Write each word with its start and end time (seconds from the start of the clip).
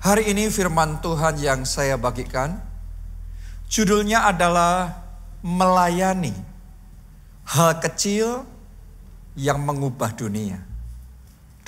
Hari 0.00 0.32
ini 0.32 0.48
firman 0.48 1.04
Tuhan 1.04 1.36
yang 1.44 1.68
saya 1.68 2.00
bagikan 2.00 2.56
judulnya 3.68 4.32
adalah 4.32 4.96
melayani 5.44 6.32
hal 7.44 7.84
kecil 7.84 8.48
yang 9.36 9.60
mengubah 9.60 10.16
dunia. 10.16 10.64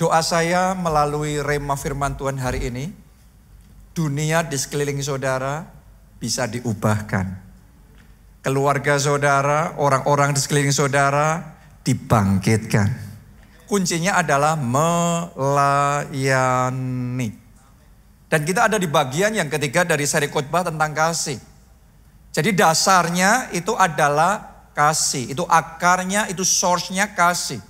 Doa 0.01 0.25
saya 0.25 0.73
melalui 0.73 1.45
rema 1.45 1.77
firman 1.77 2.17
Tuhan 2.17 2.41
hari 2.41 2.73
ini, 2.73 2.89
dunia 3.93 4.41
di 4.41 4.57
sekeliling 4.57 4.97
saudara 5.05 5.69
bisa 6.17 6.49
diubahkan. 6.49 7.37
Keluarga 8.41 8.97
saudara, 8.97 9.77
orang-orang 9.77 10.33
di 10.33 10.41
sekeliling 10.41 10.73
saudara 10.73 11.53
dibangkitkan. 11.85 12.89
Kuncinya 13.69 14.17
adalah 14.17 14.57
melayani. 14.57 15.83
Dan 18.33 18.49
kita 18.49 18.65
ada 18.65 18.81
di 18.81 18.89
bagian 18.89 19.37
yang 19.37 19.45
ketiga 19.45 19.85
dari 19.85 20.09
seri 20.09 20.25
khotbah 20.25 20.65
tentang 20.65 20.89
kasih. 20.89 21.37
Jadi 22.33 22.49
dasarnya 22.57 23.53
itu 23.53 23.77
adalah 23.77 24.65
kasih. 24.73 25.29
Itu 25.29 25.45
akarnya, 25.45 26.25
itu 26.33 26.41
source-nya 26.41 27.13
kasih. 27.13 27.61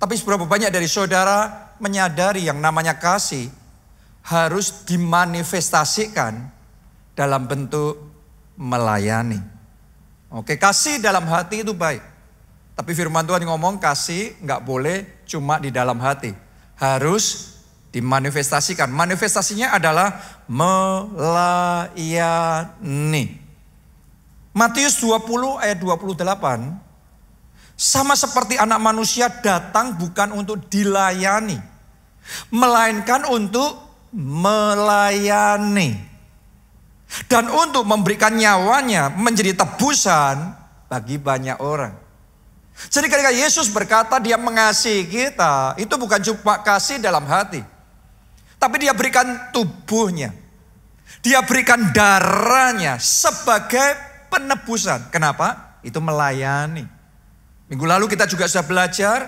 Tapi 0.00 0.16
seberapa 0.16 0.48
banyak 0.48 0.72
dari 0.72 0.88
saudara 0.88 1.68
menyadari 1.76 2.48
yang 2.48 2.64
namanya 2.64 2.96
kasih 2.96 3.52
harus 4.24 4.88
dimanifestasikan 4.88 6.48
dalam 7.12 7.44
bentuk 7.44 8.00
melayani. 8.56 9.36
Oke, 10.32 10.56
kasih 10.56 10.96
dalam 10.96 11.28
hati 11.28 11.60
itu 11.60 11.76
baik. 11.76 12.00
Tapi 12.72 12.96
firman 12.96 13.28
Tuhan 13.28 13.44
ngomong 13.44 13.76
kasih 13.76 14.32
nggak 14.40 14.64
boleh 14.64 15.28
cuma 15.28 15.60
di 15.60 15.68
dalam 15.68 16.00
hati. 16.00 16.32
Harus 16.80 17.51
dimanifestasikan. 17.92 18.88
Manifestasinya 18.90 19.76
adalah 19.76 20.18
melayani. 20.48 21.94
Matius 24.52 25.00
20 25.00 25.64
ayat 25.64 25.80
28 25.80 26.76
sama 27.72 28.12
seperti 28.12 28.60
anak 28.60 28.80
manusia 28.84 29.32
datang 29.32 29.96
bukan 29.96 30.32
untuk 30.36 30.68
dilayani, 30.68 31.56
melainkan 32.52 33.24
untuk 33.32 33.80
melayani 34.12 35.96
dan 37.32 37.48
untuk 37.48 37.88
memberikan 37.88 38.36
nyawanya 38.36 39.08
menjadi 39.16 39.56
tebusan 39.56 40.52
bagi 40.88 41.16
banyak 41.16 41.56
orang. 41.60 41.96
Jadi 42.92 43.08
ketika 43.08 43.32
Yesus 43.32 43.68
berkata 43.72 44.20
dia 44.20 44.36
mengasihi 44.40 45.04
kita, 45.08 45.76
itu 45.80 45.92
bukan 45.96 46.20
cuma 46.20 46.60
kasih 46.60 47.00
dalam 47.00 47.24
hati. 47.24 47.64
Tapi 48.62 48.78
dia 48.78 48.94
berikan 48.94 49.50
tubuhnya. 49.50 50.30
Dia 51.18 51.42
berikan 51.42 51.90
darahnya 51.90 53.02
sebagai 53.02 53.98
penebusan. 54.30 55.10
Kenapa? 55.10 55.78
Itu 55.82 55.98
melayani. 55.98 56.86
Minggu 57.66 57.82
lalu 57.82 58.06
kita 58.06 58.30
juga 58.30 58.46
sudah 58.46 58.62
belajar 58.62 59.18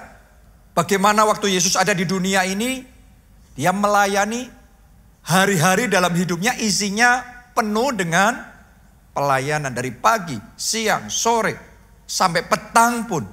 bagaimana 0.71 1.27
waktu 1.27 1.51
Yesus 1.51 1.75
ada 1.75 1.91
di 1.91 2.07
dunia 2.07 2.47
ini, 2.47 2.87
dia 3.59 3.75
melayani 3.75 4.47
hari-hari 5.27 5.91
dalam 5.91 6.15
hidupnya 6.15 6.55
isinya 6.63 7.27
penuh 7.59 7.91
dengan 7.91 8.39
pelayanan 9.15 9.75
dari 9.75 9.91
pagi, 9.91 10.39
siang, 10.55 11.11
sore, 11.11 11.59
sampai 12.07 12.43
petang 12.47 13.07
pun. 13.07 13.27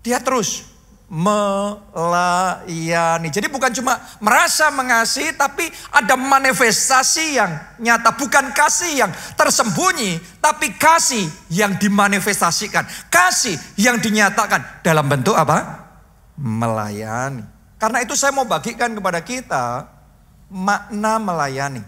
Dia 0.00 0.20
terus 0.20 0.69
melayani. 1.10 2.54
Jadi 3.34 3.50
bukan 3.50 3.74
cuma 3.74 3.98
merasa 4.22 4.70
mengasihi 4.70 5.34
tapi 5.34 5.66
ada 5.90 6.14
manifestasi 6.14 7.34
yang 7.34 7.50
nyata. 7.82 8.14
Bukan 8.14 8.54
kasih 8.54 9.02
yang 9.02 9.10
tersembunyi 9.34 10.22
tapi 10.38 10.70
kasih 10.78 11.26
yang 11.50 11.74
dimanifestasikan. 11.74 12.86
Kasih 13.10 13.58
yang 13.74 13.98
dinyatakan 13.98 14.86
dalam 14.86 15.10
bentuk 15.10 15.34
apa? 15.34 15.90
Melayani. 16.38 17.42
Karena 17.74 18.06
itu 18.06 18.14
saya 18.14 18.30
mau 18.30 18.46
bagikan 18.46 18.94
kepada 18.94 19.18
kita 19.18 19.90
makna 20.46 21.18
melayani. 21.18 21.82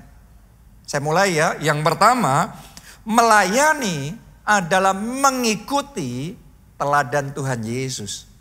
Saya 0.83 0.99
mulai 0.99 1.39
ya. 1.39 1.55
Yang 1.63 1.79
pertama, 1.87 2.59
melayani 3.07 4.19
adalah 4.43 4.91
mengikuti 4.99 6.35
teladan 6.75 7.31
Tuhan 7.31 7.63
Yesus. 7.63 8.32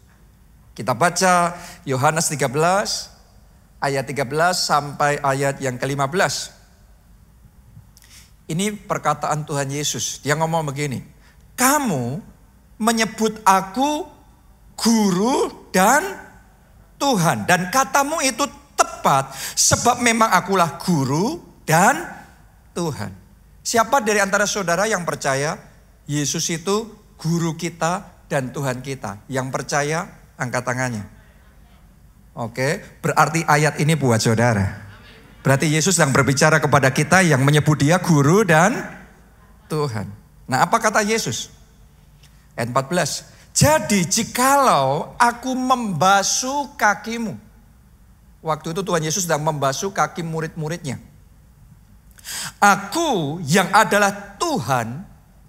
Kita 0.71 0.95
baca 0.95 1.57
Yohanes 1.83 2.31
13 2.31 2.47
ayat 3.81 4.05
13 4.07 4.23
sampai 4.55 5.19
ayat 5.19 5.59
yang 5.59 5.75
ke-15. 5.75 6.61
Ini 8.51 8.75
perkataan 8.87 9.43
Tuhan 9.43 9.67
Yesus. 9.71 10.21
Dia 10.23 10.37
ngomong 10.39 10.67
begini. 10.67 11.03
Kamu 11.55 12.19
menyebut 12.79 13.41
aku 13.43 14.05
guru 14.75 15.69
dan 15.71 16.03
Tuhan. 16.99 17.47
Dan 17.47 17.71
katamu 17.73 18.19
itu 18.23 18.43
tepat. 18.75 19.33
Sebab 19.55 19.99
memang 19.99 20.29
akulah 20.29 20.79
guru 20.79 21.39
dan 21.63 21.99
Tuhan. 22.75 23.11
Siapa 23.61 24.01
dari 24.01 24.19
antara 24.19 24.49
saudara 24.49 24.89
yang 24.89 25.05
percaya 25.05 25.55
Yesus 26.09 26.49
itu 26.51 26.91
guru 27.15 27.55
kita 27.55 28.25
dan 28.27 28.51
Tuhan 28.51 28.83
kita? 28.83 29.21
Yang 29.31 29.47
percaya 29.53 30.20
Angkat 30.41 30.65
tangannya. 30.65 31.05
Oke, 32.33 32.81
berarti 33.05 33.45
ayat 33.45 33.77
ini 33.77 33.93
buat 33.93 34.17
saudara. 34.17 34.89
Berarti 35.45 35.69
Yesus 35.69 36.01
yang 36.01 36.09
berbicara 36.09 36.57
kepada 36.57 36.89
kita 36.89 37.21
yang 37.21 37.45
menyebut 37.45 37.77
dia 37.77 38.01
guru 38.01 38.41
dan 38.41 38.81
Tuhan. 39.69 40.09
Nah 40.49 40.65
apa 40.65 40.81
kata 40.81 41.05
Yesus? 41.05 41.53
Ayat 42.57 42.73
14. 42.73 43.53
Jadi 43.53 44.07
jikalau 44.07 45.13
aku 45.19 45.51
membasuh 45.53 46.73
kakimu. 46.73 47.35
Waktu 48.41 48.73
itu 48.73 48.81
Tuhan 48.81 49.05
Yesus 49.05 49.29
sedang 49.29 49.45
membasuh 49.45 49.93
kaki 49.93 50.25
murid-muridnya. 50.25 50.97
Aku 52.57 53.41
yang 53.45 53.69
adalah 53.73 54.37
Tuhan 54.37 55.05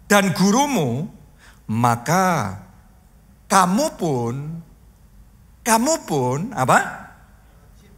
dan 0.08 0.24
gurumu, 0.36 1.08
maka 1.68 2.60
kamu 3.48 3.86
pun 3.96 4.34
kamu 5.62 5.94
pun 6.02 6.50
apa? 6.54 7.06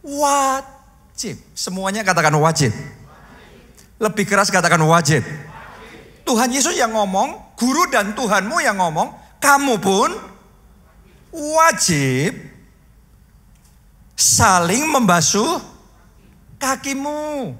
Wajib. 0.05 1.41
Semuanya 1.57 2.05
katakan 2.05 2.33
wajib. 2.37 2.69
Lebih 3.97 4.25
keras 4.29 4.53
katakan 4.53 4.81
wajib. 4.85 5.25
Tuhan 6.25 6.49
Yesus 6.53 6.77
yang 6.77 6.93
ngomong, 6.93 7.57
guru 7.57 7.89
dan 7.89 8.13
Tuhanmu 8.13 8.57
yang 8.61 8.77
ngomong, 8.77 9.13
kamu 9.41 9.77
pun 9.77 10.09
wajib 11.33 12.33
saling 14.13 14.85
membasuh 14.89 15.61
kakimu. 16.61 17.53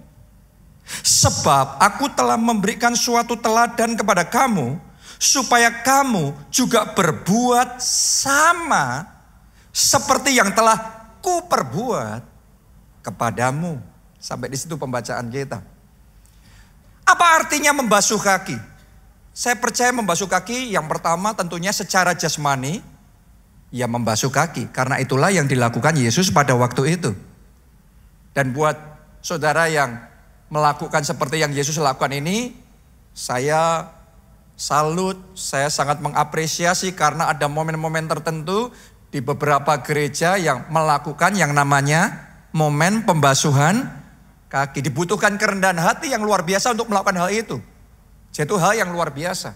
Sebab 1.02 1.82
aku 1.82 2.14
telah 2.14 2.38
memberikan 2.38 2.94
suatu 2.94 3.34
teladan 3.34 3.98
kepada 3.98 4.22
kamu 4.22 4.78
supaya 5.18 5.82
kamu 5.82 6.30
juga 6.54 6.86
berbuat 6.94 7.82
sama 7.82 9.15
seperti 9.76 10.40
yang 10.40 10.56
telah 10.56 10.80
ku 11.20 11.44
perbuat 11.52 12.24
kepadamu. 13.04 13.84
Sampai 14.16 14.48
di 14.48 14.58
situ 14.58 14.80
pembacaan 14.80 15.28
kita. 15.28 15.60
Apa 17.06 17.44
artinya 17.44 17.76
membasuh 17.76 18.18
kaki? 18.18 18.58
Saya 19.36 19.60
percaya 19.60 19.92
membasuh 19.92 20.32
kaki 20.32 20.72
yang 20.72 20.88
pertama 20.88 21.36
tentunya 21.36 21.76
secara 21.76 22.16
jasmani 22.16 22.80
ya 23.70 23.86
membasuh 23.86 24.32
kaki 24.32 24.72
karena 24.72 24.98
itulah 25.04 25.30
yang 25.30 25.46
dilakukan 25.46 25.94
Yesus 26.00 26.32
pada 26.32 26.56
waktu 26.56 26.96
itu. 26.96 27.12
Dan 28.32 28.56
buat 28.56 28.80
saudara 29.20 29.68
yang 29.70 30.00
melakukan 30.50 31.04
seperti 31.04 31.44
yang 31.44 31.52
Yesus 31.52 31.78
lakukan 31.78 32.16
ini, 32.16 32.56
saya 33.12 33.92
salut, 34.56 35.20
saya 35.36 35.68
sangat 35.68 36.00
mengapresiasi 36.00 36.96
karena 36.96 37.30
ada 37.30 37.46
momen-momen 37.52 38.08
tertentu 38.08 38.72
di 39.16 39.24
beberapa 39.24 39.80
gereja 39.80 40.36
yang 40.36 40.68
melakukan 40.68 41.32
yang 41.40 41.56
namanya 41.56 42.28
momen 42.52 43.08
pembasuhan 43.08 43.88
kaki. 44.52 44.84
Dibutuhkan 44.84 45.40
kerendahan 45.40 45.80
hati 45.80 46.12
yang 46.12 46.20
luar 46.20 46.44
biasa 46.44 46.76
untuk 46.76 46.92
melakukan 46.92 47.24
hal 47.24 47.32
itu. 47.32 47.64
Itu 48.36 48.60
hal 48.60 48.76
yang 48.76 48.92
luar 48.92 49.16
biasa. 49.16 49.56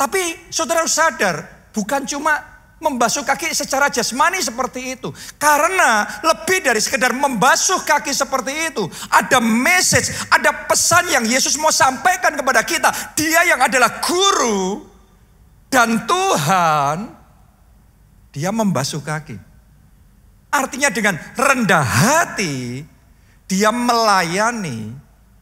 Tapi 0.00 0.48
saudara 0.48 0.80
harus 0.80 0.96
sadar, 0.96 1.44
bukan 1.76 2.08
cuma 2.08 2.40
membasuh 2.80 3.20
kaki 3.20 3.52
secara 3.52 3.92
jasmani 3.92 4.40
seperti 4.40 4.96
itu. 4.96 5.12
Karena 5.36 6.08
lebih 6.24 6.64
dari 6.64 6.80
sekedar 6.80 7.12
membasuh 7.12 7.84
kaki 7.84 8.16
seperti 8.16 8.72
itu. 8.72 8.88
Ada 9.12 9.44
message, 9.44 10.08
ada 10.32 10.64
pesan 10.64 11.12
yang 11.12 11.28
Yesus 11.28 11.60
mau 11.60 11.68
sampaikan 11.68 12.32
kepada 12.32 12.64
kita. 12.64 12.88
Dia 13.12 13.44
yang 13.44 13.60
adalah 13.60 14.00
guru 14.00 14.88
dan 15.68 16.08
Tuhan 16.08 17.17
dia 18.32 18.52
membasuh 18.52 19.00
kaki. 19.00 19.36
Artinya 20.48 20.88
dengan 20.88 21.16
rendah 21.36 21.84
hati, 21.84 22.84
Dia 23.48 23.72
melayani 23.72 24.92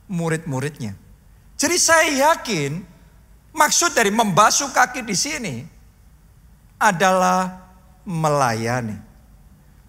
murid-muridnya. 0.06 0.94
Jadi 1.58 1.74
saya 1.74 2.30
yakin 2.30 2.78
maksud 3.50 3.98
dari 3.98 4.14
membasuh 4.14 4.70
kaki 4.70 5.02
di 5.02 5.16
sini 5.18 5.54
adalah 6.78 7.66
melayani. 8.06 9.06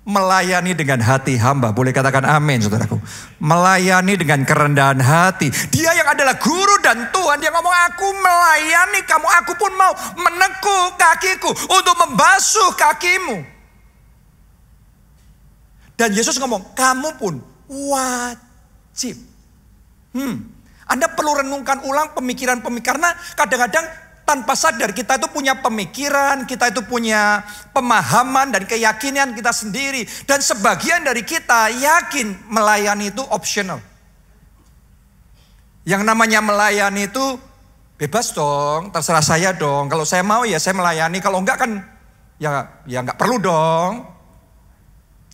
Melayani 0.07 0.71
dengan 0.71 1.03
hati 1.03 1.35
hamba. 1.35 1.75
Boleh 1.75 1.91
katakan 1.91 2.23
amin 2.23 2.63
saudaraku. 2.63 2.95
Melayani 3.43 4.15
dengan 4.15 4.39
kerendahan 4.47 5.03
hati. 5.03 5.51
Dia 5.67 5.91
yang 5.91 6.07
adalah 6.07 6.39
guru 6.39 6.79
dan 6.79 7.11
Tuhan. 7.11 7.43
Dia 7.43 7.51
ngomong 7.51 7.75
aku 7.91 8.07
melayani 8.15 9.03
kamu. 9.03 9.27
Aku 9.43 9.59
pun 9.59 9.75
mau 9.75 9.91
menekuk 10.15 10.95
kakiku 10.95 11.51
untuk 11.51 11.95
membasuh 12.07 12.71
kakimu. 12.79 13.43
Dan 15.99 16.15
Yesus 16.15 16.39
ngomong 16.39 16.71
kamu 16.71 17.19
pun 17.19 17.43
wajib. 17.67 19.19
Hmm, 20.15 20.39
anda 20.87 21.11
perlu 21.11 21.35
renungkan 21.35 21.83
ulang 21.83 22.15
pemikiran-pemikiran. 22.15 22.95
Karena 22.95 23.11
kadang-kadang 23.35 24.06
tanpa 24.27 24.59
sadar 24.59 24.91
kita 24.91 25.15
itu 25.15 25.31
punya 25.31 25.55
pemikiran, 25.55 26.43
kita 26.43 26.67
itu 26.67 26.83
punya 26.83 27.47
pemahaman 27.71 28.51
dan 28.51 28.67
keyakinan 28.67 29.31
kita 29.31 29.55
sendiri. 29.55 30.03
Dan 30.27 30.43
sebagian 30.43 31.07
dari 31.07 31.23
kita 31.23 31.71
yakin 31.71 32.51
melayani 32.51 33.15
itu 33.15 33.23
optional. 33.31 33.79
Yang 35.87 36.03
namanya 36.03 36.43
melayani 36.43 37.07
itu 37.07 37.39
bebas 37.95 38.35
dong, 38.35 38.91
terserah 38.91 39.23
saya 39.23 39.55
dong. 39.55 39.87
Kalau 39.87 40.03
saya 40.03 40.27
mau 40.27 40.43
ya 40.43 40.59
saya 40.59 40.75
melayani, 40.75 41.23
kalau 41.23 41.39
enggak 41.39 41.63
kan 41.63 41.71
ya 42.35 42.83
ya 42.83 42.99
enggak 42.99 43.15
perlu 43.15 43.39
dong. 43.39 44.16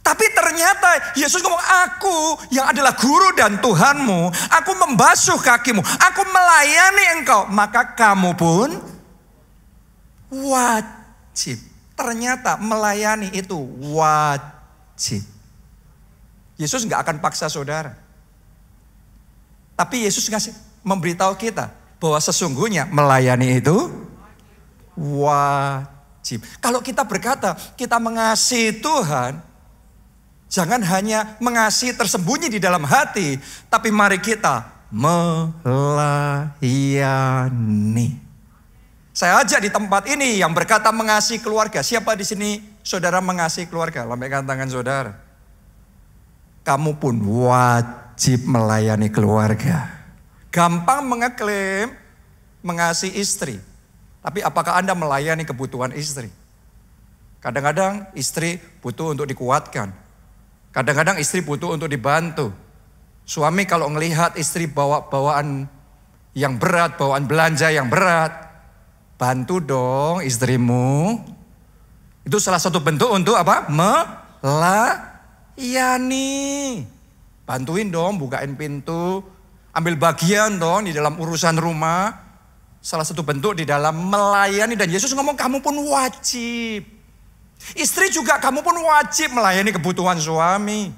Tapi 0.04 0.26
ternyata 0.36 1.16
Yesus 1.16 1.40
ngomong, 1.40 1.64
aku 1.88 2.18
yang 2.52 2.68
adalah 2.68 2.92
guru 2.92 3.32
dan 3.40 3.56
Tuhanmu, 3.64 4.36
aku 4.52 4.72
membasuh 4.76 5.40
kakimu, 5.40 5.80
aku 5.80 6.22
melayani 6.28 7.24
engkau. 7.24 7.48
Maka 7.48 7.96
kamu 7.96 8.36
pun 8.36 8.70
wajib. 10.28 11.56
Ternyata 11.96 12.60
melayani 12.60 13.32
itu 13.32 13.56
wajib. 13.96 15.24
Yesus 16.60 16.84
nggak 16.84 17.08
akan 17.08 17.18
paksa 17.24 17.48
saudara. 17.48 17.96
Tapi 19.80 20.04
Yesus 20.04 20.28
ngasih 20.28 20.52
memberitahu 20.84 21.34
kita 21.40 21.72
bahwa 22.04 22.20
sesungguhnya 22.20 22.92
melayani 22.92 23.64
itu 23.64 23.88
wajib. 25.00 26.44
Kalau 26.60 26.84
kita 26.84 27.08
berkata 27.08 27.56
kita 27.80 27.98
mengasihi 28.04 28.84
Tuhan, 28.84 29.53
Jangan 30.54 30.86
hanya 30.86 31.34
mengasihi 31.42 31.98
tersembunyi 31.98 32.46
di 32.46 32.62
dalam 32.62 32.86
hati, 32.86 33.42
tapi 33.74 33.90
mari 33.90 34.22
kita 34.22 34.86
melayani. 34.94 36.62
Saya 39.10 39.42
ajak 39.42 39.66
di 39.66 39.74
tempat 39.74 40.06
ini 40.06 40.38
yang 40.38 40.54
berkata 40.54 40.94
mengasihi 40.94 41.42
keluarga. 41.42 41.82
Siapa 41.82 42.14
di 42.14 42.22
sini 42.22 42.62
saudara 42.86 43.18
mengasihi 43.18 43.66
keluarga? 43.66 44.06
Lambaikan 44.06 44.46
tangan 44.46 44.70
saudara. 44.70 45.18
Kamu 46.62 47.02
pun 47.02 47.18
wajib 47.50 48.46
melayani 48.46 49.10
keluarga. 49.10 49.90
Gampang 50.54 51.02
mengeklaim 51.02 51.98
mengasihi 52.62 53.18
istri. 53.18 53.58
Tapi 54.22 54.46
apakah 54.46 54.78
Anda 54.78 54.94
melayani 54.94 55.50
kebutuhan 55.50 55.98
istri? 55.98 56.30
Kadang-kadang 57.42 58.06
istri 58.14 58.62
butuh 58.86 59.18
untuk 59.18 59.26
dikuatkan. 59.26 60.03
Kadang-kadang 60.74 61.22
istri 61.22 61.46
butuh 61.46 61.78
untuk 61.78 61.86
dibantu. 61.86 62.50
Suami 63.24 63.70
kalau 63.70 63.88
melihat 63.94 64.34
istri 64.36 64.66
bawa 64.66 65.06
bawaan 65.06 65.70
yang 66.34 66.58
berat, 66.58 66.98
bawaan 66.98 67.30
belanja 67.30 67.70
yang 67.70 67.94
berat, 67.94 68.34
bantu 69.22 69.62
dong 69.62 70.26
istrimu. 70.26 71.22
Itu 72.26 72.42
salah 72.42 72.58
satu 72.58 72.82
bentuk 72.82 73.14
untuk 73.14 73.38
apa? 73.38 73.70
Melayani. 75.54 76.34
Bantuin 77.46 77.94
dong, 77.94 78.18
bukain 78.18 78.58
pintu, 78.58 79.22
ambil 79.78 79.94
bagian 80.00 80.58
dong 80.58 80.90
di 80.90 80.92
dalam 80.96 81.14
urusan 81.22 81.54
rumah. 81.62 82.34
Salah 82.84 83.06
satu 83.08 83.22
bentuk 83.24 83.56
di 83.56 83.64
dalam 83.64 83.96
melayani 84.10 84.74
dan 84.76 84.90
Yesus 84.92 85.14
ngomong 85.14 85.38
kamu 85.38 85.62
pun 85.64 85.78
wajib. 85.88 87.03
Istri 87.72 88.12
juga 88.12 88.38
kamu 88.44 88.60
pun 88.60 88.76
wajib 88.84 89.32
melayani 89.32 89.72
kebutuhan 89.72 90.20
suami. 90.20 90.92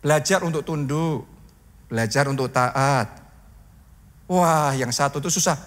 Belajar 0.00 0.40
untuk 0.40 0.64
tunduk, 0.64 1.28
belajar 1.92 2.24
untuk 2.28 2.48
taat. 2.48 3.08
Wah, 4.24 4.72
yang 4.72 4.88
satu 4.88 5.20
itu 5.20 5.28
susah. 5.28 5.60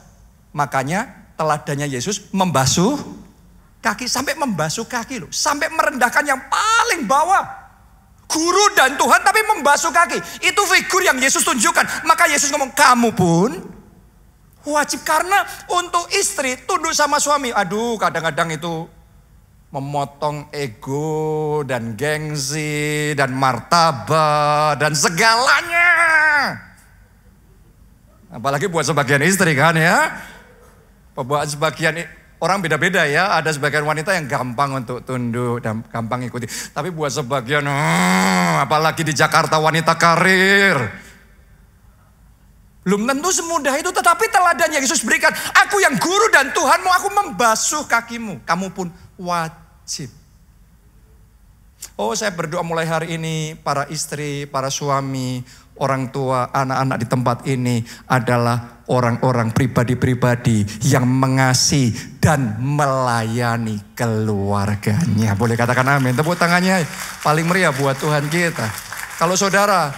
Makanya 0.54 1.30
teladannya 1.38 1.86
Yesus 1.86 2.34
membasuh 2.34 2.98
kaki 3.78 4.10
sampai 4.10 4.34
membasuh 4.34 4.90
kaki 4.90 5.22
loh, 5.22 5.32
sampai 5.32 5.70
merendahkan 5.70 6.26
yang 6.26 6.42
paling 6.50 7.06
bawah. 7.06 7.70
Guru 8.28 8.76
dan 8.76 9.00
Tuhan 9.00 9.24
tapi 9.24 9.40
membasuh 9.56 9.94
kaki. 9.94 10.20
Itu 10.44 10.62
figur 10.68 11.00
yang 11.00 11.16
Yesus 11.16 11.48
tunjukkan. 11.48 12.04
Maka 12.04 12.28
Yesus 12.28 12.52
ngomong, 12.52 12.76
"Kamu 12.76 13.16
pun 13.16 13.56
wajib 14.68 15.08
karena 15.08 15.48
untuk 15.72 16.12
istri 16.12 16.60
tunduk 16.68 16.92
sama 16.92 17.24
suami." 17.24 17.56
Aduh, 17.56 17.96
kadang-kadang 17.96 18.52
itu 18.52 18.92
memotong 19.68 20.48
ego 20.56 21.60
dan 21.68 22.00
gengsi 22.00 23.12
dan 23.20 23.36
martabat 23.36 24.80
dan 24.80 24.96
segalanya. 24.96 25.92
Apalagi 28.32 28.72
buat 28.72 28.88
sebagian 28.88 29.24
istri 29.24 29.56
kan 29.56 29.76
ya. 29.76 30.12
Buat 31.18 31.52
sebagian 31.52 32.00
orang 32.40 32.64
beda-beda 32.64 33.04
ya. 33.08 33.36
Ada 33.36 33.60
sebagian 33.60 33.84
wanita 33.84 34.16
yang 34.16 34.28
gampang 34.28 34.84
untuk 34.84 35.04
tunduk 35.04 35.60
dan 35.60 35.84
gampang 35.92 36.24
ikuti. 36.24 36.48
Tapi 36.48 36.92
buat 36.92 37.12
sebagian, 37.12 37.68
hmm, 37.68 38.64
apalagi 38.64 39.04
di 39.04 39.12
Jakarta 39.12 39.60
wanita 39.60 40.00
karir. 40.00 41.08
Belum 42.88 43.04
tentu 43.04 43.36
semudah 43.36 43.76
itu 43.76 43.92
tetapi 43.92 44.32
teladan 44.32 44.72
yang 44.72 44.80
Yesus 44.80 45.04
berikan. 45.04 45.36
Aku 45.68 45.76
yang 45.84 46.00
guru 46.00 46.32
dan 46.32 46.56
Tuhanmu, 46.56 46.88
aku 46.88 47.08
membasuh 47.12 47.84
kakimu. 47.84 48.48
Kamu 48.48 48.72
pun 48.72 48.88
wajib. 49.20 50.10
Oh 51.98 52.14
saya 52.14 52.34
berdoa 52.34 52.62
mulai 52.62 52.86
hari 52.86 53.18
ini 53.18 53.58
para 53.58 53.90
istri, 53.90 54.46
para 54.46 54.70
suami, 54.70 55.42
orang 55.78 56.10
tua, 56.10 56.50
anak-anak 56.54 56.98
di 57.02 57.08
tempat 57.10 57.38
ini 57.50 57.82
adalah 58.10 58.86
orang-orang 58.90 59.54
pribadi-pribadi 59.54 60.66
yang 60.90 61.06
mengasihi 61.06 62.18
dan 62.22 62.58
melayani 62.62 63.94
keluarganya. 63.94 65.34
Boleh 65.38 65.58
katakan 65.58 65.98
amin. 65.98 66.18
Tepuk 66.18 66.38
tangannya 66.38 66.86
paling 67.22 67.46
meriah 67.46 67.74
buat 67.74 67.98
Tuhan 67.98 68.30
kita. 68.30 68.68
Kalau 69.18 69.34
saudara 69.34 69.94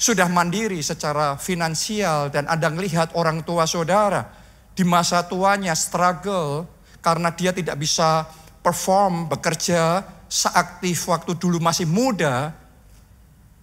sudah 0.00 0.28
mandiri 0.28 0.80
secara 0.80 1.36
finansial 1.36 2.32
dan 2.32 2.48
Anda 2.48 2.72
melihat 2.72 3.12
orang 3.16 3.44
tua 3.44 3.68
saudara 3.68 4.32
di 4.72 4.84
masa 4.84 5.24
tuanya 5.24 5.76
struggle 5.76 6.64
karena 7.04 7.32
dia 7.32 7.52
tidak 7.52 7.76
bisa 7.80 8.28
perform, 8.60 9.28
bekerja 9.28 10.04
seaktif 10.30 11.08
waktu 11.10 11.34
dulu 11.34 11.58
masih 11.58 11.88
muda, 11.88 12.54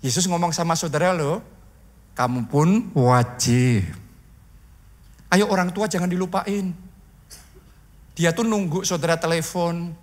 Yesus 0.04 0.30
ngomong 0.30 0.54
sama 0.54 0.78
saudara 0.78 1.16
lo, 1.16 1.42
kamu 2.14 2.46
pun 2.50 2.70
wajib. 2.94 3.88
Ayo 5.34 5.50
orang 5.50 5.74
tua 5.74 5.90
jangan 5.90 6.10
dilupain. 6.10 6.72
Dia 8.18 8.34
tuh 8.34 8.46
nunggu 8.46 8.82
saudara 8.82 9.18
telepon, 9.18 9.94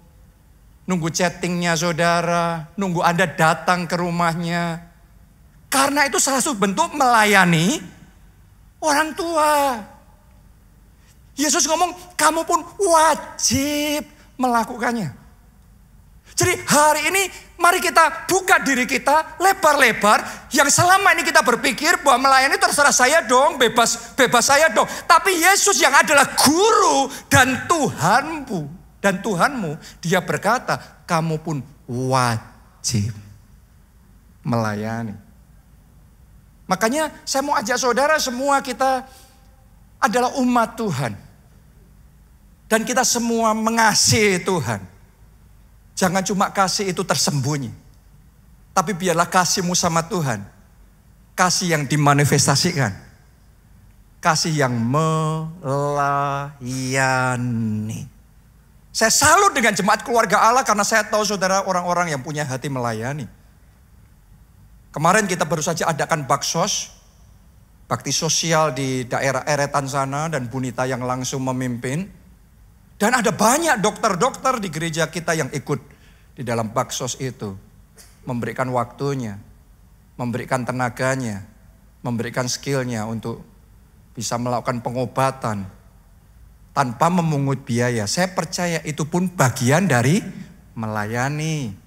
nunggu 0.87 1.09
chattingnya 1.11 1.75
saudara, 1.75 2.71
nunggu 2.79 3.03
Anda 3.03 3.27
datang 3.27 3.91
ke 3.91 3.99
rumahnya. 3.99 4.79
Karena 5.67 6.07
itu 6.07 6.23
salah 6.23 6.39
satu 6.39 6.55
bentuk 6.55 6.95
melayani 6.95 7.83
orang 8.79 9.11
tua. 9.19 9.83
Yesus 11.35 11.67
ngomong, 11.67 12.15
kamu 12.15 12.47
pun 12.47 12.63
wajib 12.79 14.07
melakukannya. 14.41 15.25
Jadi 16.35 16.55
hari 16.67 17.15
ini 17.15 17.23
mari 17.61 17.79
kita 17.79 18.27
buka 18.27 18.59
diri 18.59 18.89
kita 18.89 19.39
lebar-lebar 19.39 20.49
yang 20.51 20.67
selama 20.67 21.15
ini 21.15 21.23
kita 21.23 21.47
berpikir 21.47 22.03
bahwa 22.03 22.27
melayani 22.27 22.59
terserah 22.59 22.91
saya 22.91 23.23
dong, 23.23 23.55
bebas 23.55 24.17
bebas 24.19 24.43
saya 24.43 24.73
dong. 24.73 24.89
Tapi 25.07 25.31
Yesus 25.31 25.79
yang 25.79 25.95
adalah 25.95 26.35
guru 26.35 27.07
dan 27.31 27.69
Tuhanmu 27.71 28.61
dan 29.05 29.21
Tuhanmu, 29.21 29.77
dia 30.01 30.25
berkata, 30.25 31.05
kamu 31.05 31.37
pun 31.45 31.61
wajib 31.85 33.13
melayani. 34.41 35.13
Makanya 36.65 37.13
saya 37.29 37.45
mau 37.45 37.53
ajak 37.53 37.77
saudara 37.77 38.17
semua 38.17 38.65
kita 38.65 39.05
adalah 40.01 40.33
umat 40.41 40.81
Tuhan. 40.81 41.13
Dan 42.75 42.83
kita 42.83 43.07
semua 43.07 43.55
mengasihi 43.55 44.43
Tuhan. 44.43 44.83
Jangan 45.95 46.27
cuma 46.27 46.51
kasih 46.51 46.91
itu 46.91 47.07
tersembunyi. 47.07 47.71
Tapi 48.75 48.99
biarlah 48.99 49.31
kasihmu 49.31 49.79
sama 49.79 50.03
Tuhan. 50.03 50.43
Kasih 51.39 51.71
yang 51.71 51.87
dimanifestasikan. 51.87 52.91
Kasih 54.19 54.67
yang 54.67 54.75
melayani. 54.75 55.71
Saya 58.91 59.15
salut 59.15 59.55
dengan 59.55 59.71
jemaat 59.71 60.03
keluarga 60.03 60.43
Allah 60.43 60.67
karena 60.67 60.83
saya 60.83 61.07
tahu 61.07 61.23
saudara 61.23 61.63
orang-orang 61.71 62.11
yang 62.11 62.27
punya 62.27 62.43
hati 62.43 62.67
melayani. 62.67 63.31
Kemarin 64.91 65.31
kita 65.31 65.47
baru 65.47 65.63
saja 65.63 65.95
adakan 65.95 66.27
baksos, 66.27 66.91
bakti 67.87 68.11
sosial 68.11 68.75
di 68.75 69.07
daerah 69.07 69.47
Eretan 69.47 69.87
sana 69.87 70.27
dan 70.27 70.51
Bunita 70.51 70.91
yang 70.91 71.07
langsung 71.07 71.39
memimpin. 71.47 72.24
Dan 73.05 73.21
ada 73.21 73.37
banyak 73.37 73.85
dokter-dokter 73.85 74.65
di 74.65 74.73
gereja 74.73 75.05
kita 75.13 75.37
yang 75.37 75.53
ikut 75.53 75.77
di 76.33 76.41
dalam 76.41 76.73
baksos 76.73 77.21
itu 77.21 77.53
memberikan 78.25 78.65
waktunya, 78.73 79.37
memberikan 80.17 80.65
tenaganya, 80.65 81.45
memberikan 82.01 82.49
skillnya 82.49 83.05
untuk 83.05 83.45
bisa 84.17 84.41
melakukan 84.41 84.81
pengobatan 84.81 85.69
tanpa 86.73 87.13
memungut 87.13 87.61
biaya. 87.69 88.09
Saya 88.09 88.33
percaya 88.33 88.81
itu 88.89 89.05
pun 89.05 89.29
bagian 89.29 89.85
dari 89.85 90.25
melayani. 90.73 91.84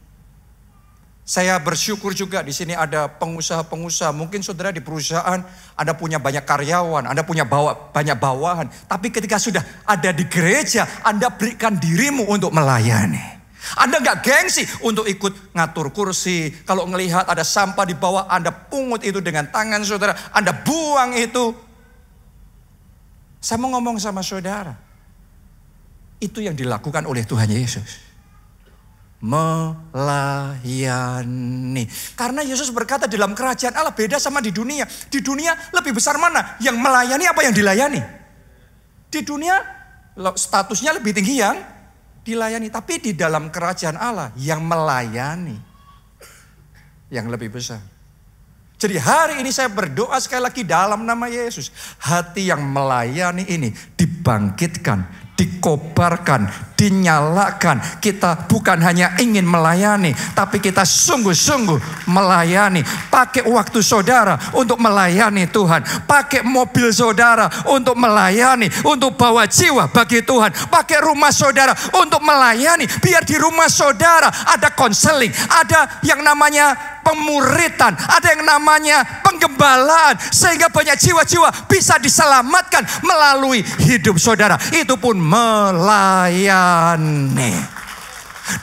Saya 1.28 1.60
bersyukur 1.60 2.16
juga 2.16 2.40
di 2.40 2.56
sini 2.56 2.72
ada 2.72 3.12
pengusaha-pengusaha. 3.12 4.16
Mungkin 4.16 4.40
saudara 4.40 4.72
di 4.72 4.80
perusahaan 4.80 5.44
Anda 5.76 5.92
punya 5.92 6.24
banyak 6.24 6.48
karyawan, 6.48 7.04
Anda 7.04 7.28
punya 7.28 7.44
bawa, 7.44 7.92
banyak 7.92 8.16
bawahan. 8.16 8.72
Tapi 8.88 9.12
ketika 9.12 9.36
sudah 9.36 9.60
ada 9.84 10.16
di 10.16 10.24
gereja, 10.32 10.88
Anda 11.04 11.28
berikan 11.28 11.76
dirimu 11.76 12.32
untuk 12.32 12.56
melayani. 12.56 13.20
Anda 13.76 14.00
nggak 14.00 14.24
gengsi 14.24 14.64
untuk 14.88 15.04
ikut 15.04 15.52
ngatur 15.52 15.92
kursi. 15.92 16.48
Kalau 16.64 16.88
melihat 16.88 17.28
ada 17.28 17.44
sampah 17.44 17.84
di 17.84 18.00
bawah, 18.00 18.32
Anda 18.32 18.56
pungut 18.56 19.04
itu 19.04 19.20
dengan 19.20 19.52
tangan 19.52 19.84
saudara. 19.84 20.16
Anda 20.32 20.56
buang 20.56 21.12
itu. 21.12 21.52
Saya 23.44 23.60
mau 23.60 23.76
ngomong 23.76 24.00
sama 24.00 24.24
saudara. 24.24 24.80
Itu 26.24 26.40
yang 26.40 26.56
dilakukan 26.56 27.04
oleh 27.04 27.28
Tuhan 27.28 27.52
Yesus. 27.52 28.07
Melayani. 29.18 30.66
Karena 32.14 32.46
Yesus 32.46 32.70
berkata 32.70 33.10
dalam 33.10 33.34
kerajaan 33.34 33.74
Allah 33.74 33.94
beda 33.98 34.22
sama 34.22 34.38
di 34.46 34.54
dunia. 34.54 34.86
Di 35.10 35.26
dunia 35.26 35.58
lebih 35.74 35.98
besar 35.98 36.22
mana? 36.22 36.58
Yang 36.62 36.78
melayani 36.78 37.26
apa 37.26 37.42
yang 37.42 37.54
dilayani? 37.58 37.98
Di 39.10 39.26
dunia 39.26 39.58
statusnya 40.14 41.02
lebih 41.02 41.18
tinggi 41.18 41.42
yang 41.42 41.58
dilayani. 42.22 42.70
Tapi 42.70 43.02
di 43.02 43.18
dalam 43.18 43.50
kerajaan 43.50 43.98
Allah 43.98 44.30
yang 44.38 44.62
melayani 44.62 45.58
yang 47.10 47.26
lebih 47.32 47.50
besar. 47.58 47.82
Jadi 48.78 49.02
hari 49.02 49.42
ini 49.42 49.50
saya 49.50 49.74
berdoa 49.74 50.22
sekali 50.22 50.46
lagi 50.46 50.62
dalam 50.62 51.02
nama 51.02 51.26
Yesus. 51.26 51.74
Hati 51.98 52.54
yang 52.54 52.62
melayani 52.62 53.50
ini 53.50 53.74
dibangkitkan, 53.74 55.34
dikobarkan, 55.34 56.77
dinyalakan. 56.78 57.82
Kita 57.98 58.46
bukan 58.46 58.78
hanya 58.86 59.18
ingin 59.18 59.44
melayani, 59.44 60.14
tapi 60.38 60.62
kita 60.62 60.86
sungguh-sungguh 60.86 62.06
melayani. 62.06 62.86
Pakai 63.10 63.50
waktu 63.50 63.82
saudara 63.82 64.38
untuk 64.54 64.78
melayani 64.78 65.50
Tuhan. 65.50 65.82
Pakai 66.06 66.46
mobil 66.46 66.94
saudara 66.94 67.50
untuk 67.74 67.98
melayani, 67.98 68.70
untuk 68.86 69.18
bawa 69.18 69.50
jiwa 69.50 69.90
bagi 69.90 70.22
Tuhan. 70.22 70.54
Pakai 70.70 71.02
rumah 71.02 71.34
saudara 71.34 71.74
untuk 71.98 72.22
melayani. 72.22 72.86
Biar 73.02 73.26
di 73.26 73.36
rumah 73.42 73.68
saudara 73.68 74.30
ada 74.30 74.70
konseling, 74.78 75.34
ada 75.50 76.00
yang 76.06 76.22
namanya 76.22 76.78
pemuritan, 77.02 77.98
ada 77.98 78.28
yang 78.38 78.44
namanya 78.46 79.02
penggembalaan 79.26 80.20
sehingga 80.30 80.70
banyak 80.70 81.00
jiwa-jiwa 81.00 81.50
bisa 81.66 81.98
diselamatkan 81.98 82.86
melalui 83.02 83.66
hidup 83.88 84.22
saudara. 84.22 84.60
Itu 84.76 85.00
pun 85.02 85.18
melayani. 85.18 86.67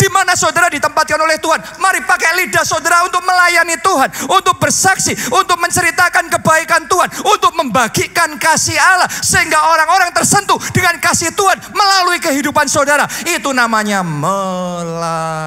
Di 0.00 0.08
mana 0.08 0.32
saudara 0.32 0.72
ditempatkan 0.72 1.20
oleh 1.20 1.36
Tuhan? 1.36 1.60
Mari 1.76 2.00
pakai 2.08 2.40
lidah 2.40 2.64
saudara 2.64 3.04
untuk 3.04 3.20
melayani 3.20 3.76
Tuhan, 3.84 4.08
untuk 4.32 4.56
bersaksi, 4.56 5.12
untuk 5.28 5.60
menceritakan 5.60 6.32
kebaikan 6.32 6.88
Tuhan, 6.88 7.12
untuk 7.20 7.52
membagikan 7.52 8.40
kasih 8.40 8.80
Allah 8.80 9.04
sehingga 9.20 9.60
orang-orang 9.60 10.08
tersentuh 10.16 10.56
dengan 10.72 10.96
kasih 10.96 11.36
Tuhan 11.36 11.60
melalui 11.76 12.16
kehidupan 12.16 12.64
saudara. 12.64 13.04
Itu 13.28 13.52
namanya 13.52 14.00
melayani. 14.00 15.44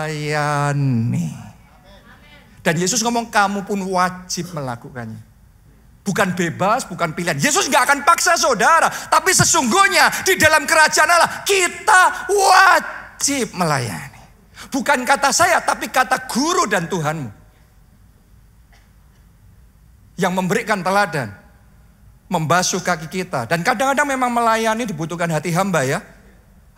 Dan 2.61 2.77
Yesus 2.77 3.01
ngomong 3.01 3.33
kamu 3.33 3.65
pun 3.65 3.81
wajib 3.89 4.53
melakukannya. 4.53 5.26
Bukan 6.07 6.39
bebas, 6.39 6.87
bukan 6.87 7.11
pilihan. 7.11 7.35
Yesus 7.35 7.67
nggak 7.67 7.83
akan 7.83 7.99
paksa 8.07 8.39
saudara. 8.39 8.87
Tapi 8.87 9.35
sesungguhnya 9.35 10.07
di 10.23 10.39
dalam 10.39 10.63
kerajaan 10.63 11.11
Allah 11.11 11.43
kita 11.43 12.31
wajib 12.31 13.51
melayani. 13.51 14.23
Bukan 14.71 15.03
kata 15.03 15.35
saya, 15.35 15.59
tapi 15.59 15.91
kata 15.91 16.31
guru 16.31 16.63
dan 16.63 16.87
Tuhanmu. 16.87 17.27
Yang 20.15 20.31
memberikan 20.31 20.79
teladan. 20.79 21.27
Membasuh 22.31 22.79
kaki 22.79 23.11
kita. 23.11 23.43
Dan 23.43 23.59
kadang-kadang 23.67 24.07
memang 24.07 24.31
melayani 24.31 24.87
dibutuhkan 24.87 25.27
hati 25.27 25.51
hamba 25.51 25.83
ya. 25.83 25.99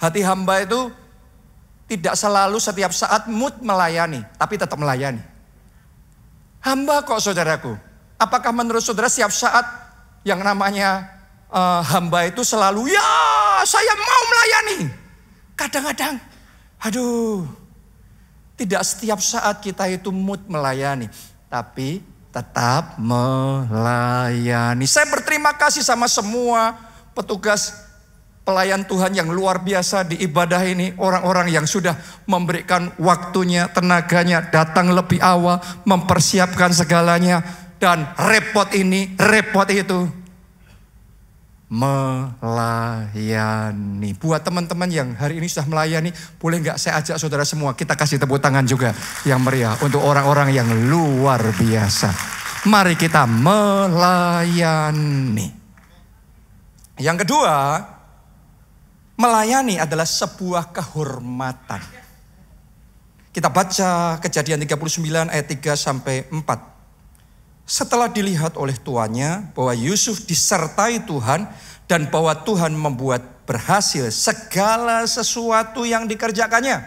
Hati 0.01 0.25
hamba 0.25 0.65
itu 0.65 0.89
tidak 1.85 2.17
selalu 2.17 2.57
setiap 2.57 2.89
saat 2.89 3.29
mood 3.29 3.53
melayani. 3.61 4.25
Tapi 4.41 4.57
tetap 4.57 4.77
melayani. 4.81 5.21
Hamba 6.65 7.05
kok 7.05 7.21
saudaraku. 7.21 7.88
Apakah 8.19 8.51
menurut 8.51 8.83
saudara 8.83 9.07
setiap 9.07 9.31
saat 9.31 9.63
yang 10.27 10.43
namanya 10.43 11.07
uh, 11.47 11.79
hamba 11.79 12.27
itu 12.27 12.43
selalu 12.43 12.91
ya 12.91 13.09
saya 13.63 13.95
mau 13.95 14.21
melayani. 14.27 14.79
Kadang-kadang 15.55 16.19
aduh 16.83 17.47
tidak 18.59 18.83
setiap 18.83 19.23
saat 19.23 19.63
kita 19.63 19.87
itu 19.87 20.11
mood 20.11 20.43
melayani. 20.51 21.07
Tapi 21.47 22.03
tetap 22.29 22.99
melayani. 23.01 24.85
Saya 24.85 25.07
berterima 25.09 25.55
kasih 25.55 25.81
sama 25.81 26.05
semua 26.05 26.77
petugas 27.15 27.89
pelayan 28.49 28.81
Tuhan 28.81 29.13
yang 29.13 29.29
luar 29.29 29.61
biasa 29.61 30.05
di 30.05 30.21
ibadah 30.25 30.65
ini. 30.65 30.93
Orang-orang 30.97 31.53
yang 31.53 31.69
sudah 31.69 31.93
memberikan 32.25 32.89
waktunya, 32.97 33.69
tenaganya, 33.69 34.41
datang 34.41 34.89
lebih 34.93 35.21
awal, 35.21 35.61
mempersiapkan 35.85 36.73
segalanya. 36.73 37.45
Dan 37.79 38.11
repot 38.19 38.67
ini, 38.75 39.15
repot 39.15 39.63
itu. 39.71 40.05
Melayani. 41.69 42.51
Buat 44.17 44.43
teman-teman 44.43 44.89
yang 44.91 45.15
hari 45.15 45.39
ini 45.39 45.47
sudah 45.47 45.63
melayani, 45.69 46.11
boleh 46.41 46.59
nggak 46.59 46.75
saya 46.75 46.99
ajak 46.99 47.15
saudara 47.21 47.47
semua, 47.47 47.71
kita 47.77 47.95
kasih 47.95 48.19
tepuk 48.19 48.43
tangan 48.43 48.67
juga 48.67 48.91
yang 49.23 49.39
meriah 49.39 49.79
untuk 49.79 50.03
orang-orang 50.03 50.51
yang 50.51 50.67
luar 50.91 51.39
biasa. 51.55 52.11
Mari 52.67 52.99
kita 52.99 53.23
melayani. 53.23 54.67
Yang 56.99 57.23
kedua, 57.23 57.79
Melayani 59.19 59.75
adalah 59.75 60.07
sebuah 60.07 60.71
kehormatan. 60.71 61.83
Kita 63.35 63.51
baca 63.51 64.15
kejadian 64.23 64.63
39 64.63 65.27
ayat 65.27 65.43
3 65.43 65.75
sampai 65.75 66.23
4. 66.31 66.78
Setelah 67.69 68.09
dilihat 68.09 68.57
oleh 68.57 68.73
tuannya 68.73 69.53
bahwa 69.53 69.77
Yusuf 69.77 70.25
disertai 70.25 71.05
Tuhan 71.05 71.45
dan 71.85 72.09
bahwa 72.09 72.33
Tuhan 72.33 72.73
membuat 72.73 73.45
berhasil 73.45 74.09
segala 74.09 75.05
sesuatu 75.05 75.85
yang 75.85 76.09
dikerjakannya. 76.09 76.81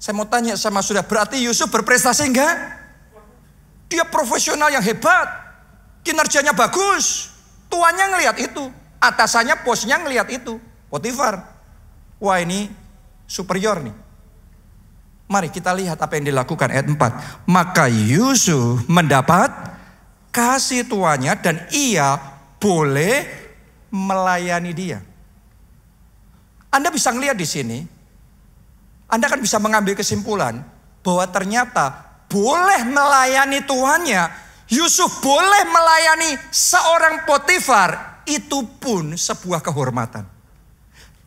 Saya 0.00 0.16
mau 0.16 0.24
tanya 0.24 0.56
sama 0.56 0.80
sudah 0.80 1.04
berarti 1.04 1.36
Yusuf 1.36 1.68
berprestasi 1.68 2.32
enggak? 2.32 2.56
Dia 3.92 4.08
profesional 4.08 4.72
yang 4.72 4.80
hebat. 4.80 5.28
Kinerjanya 6.00 6.56
bagus. 6.56 7.28
Tuannya 7.68 8.16
ngelihat 8.16 8.36
itu. 8.40 8.64
Atasannya 9.04 9.60
bosnya 9.68 10.00
ngelihat 10.00 10.32
itu. 10.32 10.56
Potifar. 10.88 11.44
Wah 12.24 12.40
ini 12.40 12.72
superior 13.28 13.84
nih. 13.84 13.96
Mari 15.28 15.52
kita 15.52 15.76
lihat 15.76 16.00
apa 16.00 16.16
yang 16.16 16.32
dilakukan 16.32 16.72
ayat 16.72 16.88
4. 16.88 17.48
Maka 17.48 17.88
Yusuf 17.92 18.84
mendapat 18.88 19.73
kasih 20.34 20.82
tuannya 20.90 21.38
dan 21.38 21.62
ia 21.70 22.18
boleh 22.58 23.22
melayani 23.94 24.74
dia. 24.74 24.98
Anda 26.74 26.90
bisa 26.90 27.14
ngelihat 27.14 27.38
di 27.38 27.46
sini, 27.46 27.78
Anda 29.06 29.30
kan 29.30 29.38
bisa 29.38 29.62
mengambil 29.62 29.94
kesimpulan 29.94 30.58
bahwa 31.06 31.22
ternyata 31.30 32.02
boleh 32.26 32.82
melayani 32.82 33.62
tuannya, 33.62 34.26
Yusuf 34.74 35.22
boleh 35.22 35.62
melayani 35.70 36.34
seorang 36.50 37.22
Potifar, 37.22 38.18
itu 38.26 38.66
pun 38.82 39.14
sebuah 39.14 39.62
kehormatan. 39.62 40.26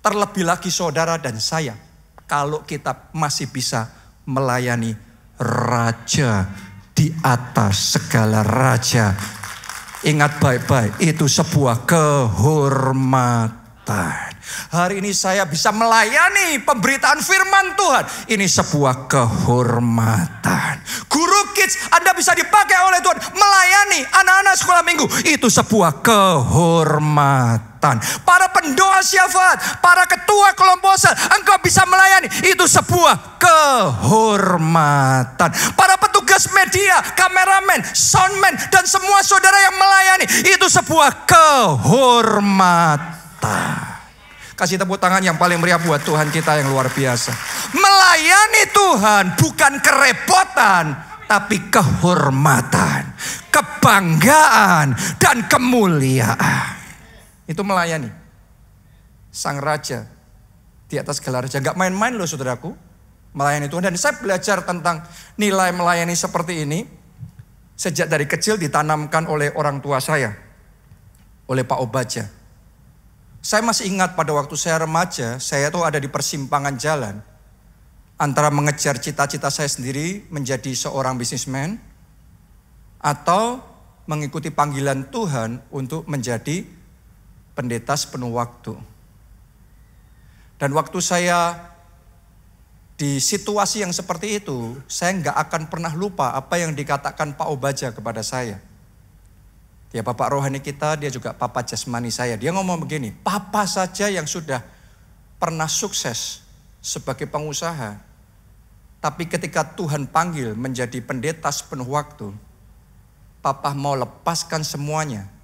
Terlebih 0.04 0.44
lagi 0.44 0.68
saudara 0.68 1.16
dan 1.16 1.40
saya, 1.40 1.80
kalau 2.28 2.68
kita 2.68 3.08
masih 3.16 3.48
bisa 3.48 3.88
melayani 4.28 5.00
Raja 5.40 6.66
di 6.98 7.13
atas 7.22 7.94
segala 7.94 8.42
raja. 8.42 9.13
Ingat 10.01 10.42
baik-baik, 10.42 10.98
itu 11.06 11.30
sebuah 11.30 11.86
kehormatan. 11.86 13.54
Hari 14.74 15.04
ini 15.04 15.13
saya 15.13 15.46
bisa 15.46 15.70
melayani 15.70 16.58
pemberitaan 16.66 17.22
firman 17.22 17.77
Tuhan. 17.77 18.06
Ini 18.34 18.48
sebuah 18.50 19.06
kehormatan. 19.06 20.82
Guru 21.06 21.54
kids 21.54 21.77
Anda 21.94 22.18
bisa 22.18 22.34
dipakai 22.34 22.80
oleh 22.82 22.98
Tuhan 23.04 23.20
melayani 23.38 24.01
anak-anak 24.08 24.56
sekolah 24.58 24.82
minggu. 24.88 25.06
Itu 25.30 25.54
sebuah 25.54 26.01
kehormatan. 26.01 27.76
Para 28.27 28.51
pendoa 28.51 29.00
syafaat, 29.00 29.79
para 29.79 30.03
ketua 30.03 30.51
kelompok 30.51 31.00
sel, 31.00 31.15
engkau 31.39 31.56
bisa 31.63 31.88
melayani. 31.88 32.27
Itu 32.51 32.67
sebuah 32.67 33.39
kehormatan. 33.39 35.48
Para 35.79 35.96
petugas 35.96 36.51
media, 36.51 37.00
kameramen, 37.15 37.88
soundman, 37.96 38.51
dan 38.67 38.84
semua 38.84 39.24
saudara 39.24 39.63
yang 39.63 39.79
melayani. 39.79 40.27
Itu 40.51 40.67
sebuah 40.67 41.24
kehormatan. 41.24 43.08
Kasih 44.58 44.82
tepuk 44.82 44.98
tangan 44.98 45.22
yang 45.22 45.38
paling 45.38 45.62
meriah 45.62 45.77
buat 45.77 46.01
Tuhan 46.01 46.34
kita 46.34 46.58
yang 46.58 46.74
luar 46.74 46.89
biasa. 46.89 47.29
Melayani 47.77 48.63
Tuhan 48.74 49.38
bukan 49.38 49.74
kerepotan, 49.86 50.98
tapi 51.29 51.70
kehormatan, 51.70 53.13
kebanggaan, 53.53 54.98
dan 55.22 55.46
kemuliaan. 55.46 56.76
Itu 57.48 57.63
melayani. 57.63 58.12
Sang 59.32 59.58
Raja 59.58 60.06
di 60.88 60.96
atas 60.96 61.20
gelar 61.24 61.48
raja. 61.48 61.60
Gak 61.60 61.80
main-main 61.80 62.16
loh 62.16 62.27
saudaraku. 62.27 62.75
Melayani 63.32 63.72
Tuhan. 63.72 63.88
Dan 63.88 63.96
saya 63.96 64.20
belajar 64.20 64.63
tentang 64.68 65.04
nilai 65.39 65.72
melayani 65.72 66.13
seperti 66.13 66.68
ini. 66.68 66.84
Sejak 67.77 68.10
dari 68.10 68.25
kecil 68.25 68.58
ditanamkan 68.58 69.30
oleh 69.30 69.54
orang 69.54 69.80
tua 69.80 70.01
saya. 70.01 70.34
Oleh 71.48 71.63
Pak 71.63 71.80
Obaja. 71.80 72.27
Saya 73.39 73.63
masih 73.63 73.88
ingat 73.94 74.18
pada 74.18 74.36
waktu 74.36 74.60
saya 74.60 74.84
remaja, 74.84 75.39
saya 75.39 75.72
tuh 75.72 75.86
ada 75.88 76.01
di 76.01 76.12
persimpangan 76.12 76.75
jalan 76.75 77.22
antara 78.18 78.50
mengejar 78.50 78.98
cita-cita 78.98 79.48
saya 79.54 79.70
sendiri 79.70 80.25
menjadi 80.34 80.74
seorang 80.74 81.22
bisnismen 81.22 81.77
atau 82.98 83.62
mengikuti 84.10 84.50
panggilan 84.50 85.13
Tuhan 85.13 85.62
untuk 85.70 86.10
menjadi 86.10 86.66
pendeta 87.58 87.98
sepenuh 87.98 88.38
waktu. 88.38 88.78
Dan 90.62 90.78
waktu 90.78 91.02
saya 91.02 91.58
di 92.98 93.18
situasi 93.18 93.82
yang 93.82 93.90
seperti 93.90 94.38
itu, 94.38 94.78
saya 94.86 95.18
nggak 95.18 95.38
akan 95.50 95.62
pernah 95.70 95.94
lupa 95.98 96.38
apa 96.38 96.62
yang 96.62 96.78
dikatakan 96.78 97.34
Pak 97.34 97.50
Obaja 97.50 97.90
kepada 97.90 98.22
saya. 98.22 98.62
Dia 99.90 100.06
bapak 100.06 100.34
rohani 100.34 100.62
kita, 100.62 100.98
dia 101.02 101.10
juga 101.10 101.34
papa 101.34 101.66
jasmani 101.66 102.14
saya. 102.14 102.38
Dia 102.38 102.54
ngomong 102.54 102.86
begini, 102.86 103.10
papa 103.10 103.66
saja 103.66 104.10
yang 104.10 104.30
sudah 104.30 104.62
pernah 105.42 105.70
sukses 105.70 106.46
sebagai 106.82 107.26
pengusaha. 107.26 107.98
Tapi 108.98 109.30
ketika 109.30 109.62
Tuhan 109.62 110.10
panggil 110.10 110.58
menjadi 110.58 110.98
pendeta 111.06 111.54
sepenuh 111.54 111.88
waktu, 111.88 112.34
papa 113.46 113.78
mau 113.78 113.94
lepaskan 113.94 114.66
semuanya 114.66 115.37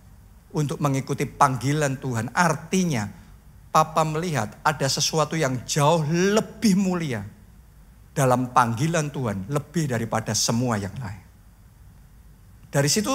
untuk 0.53 0.79
mengikuti 0.79 1.25
panggilan 1.25 1.97
Tuhan. 1.97 2.29
Artinya, 2.31 3.09
papa 3.73 4.05
melihat 4.05 4.55
ada 4.61 4.87
sesuatu 4.87 5.33
yang 5.33 5.65
jauh 5.65 6.05
lebih 6.07 6.77
mulia 6.77 7.25
dalam 8.13 8.53
panggilan 8.53 9.09
Tuhan, 9.09 9.49
lebih 9.49 9.89
daripada 9.89 10.31
semua 10.37 10.77
yang 10.77 10.93
lain. 11.01 11.25
Dari 12.69 12.89
situ 12.89 13.11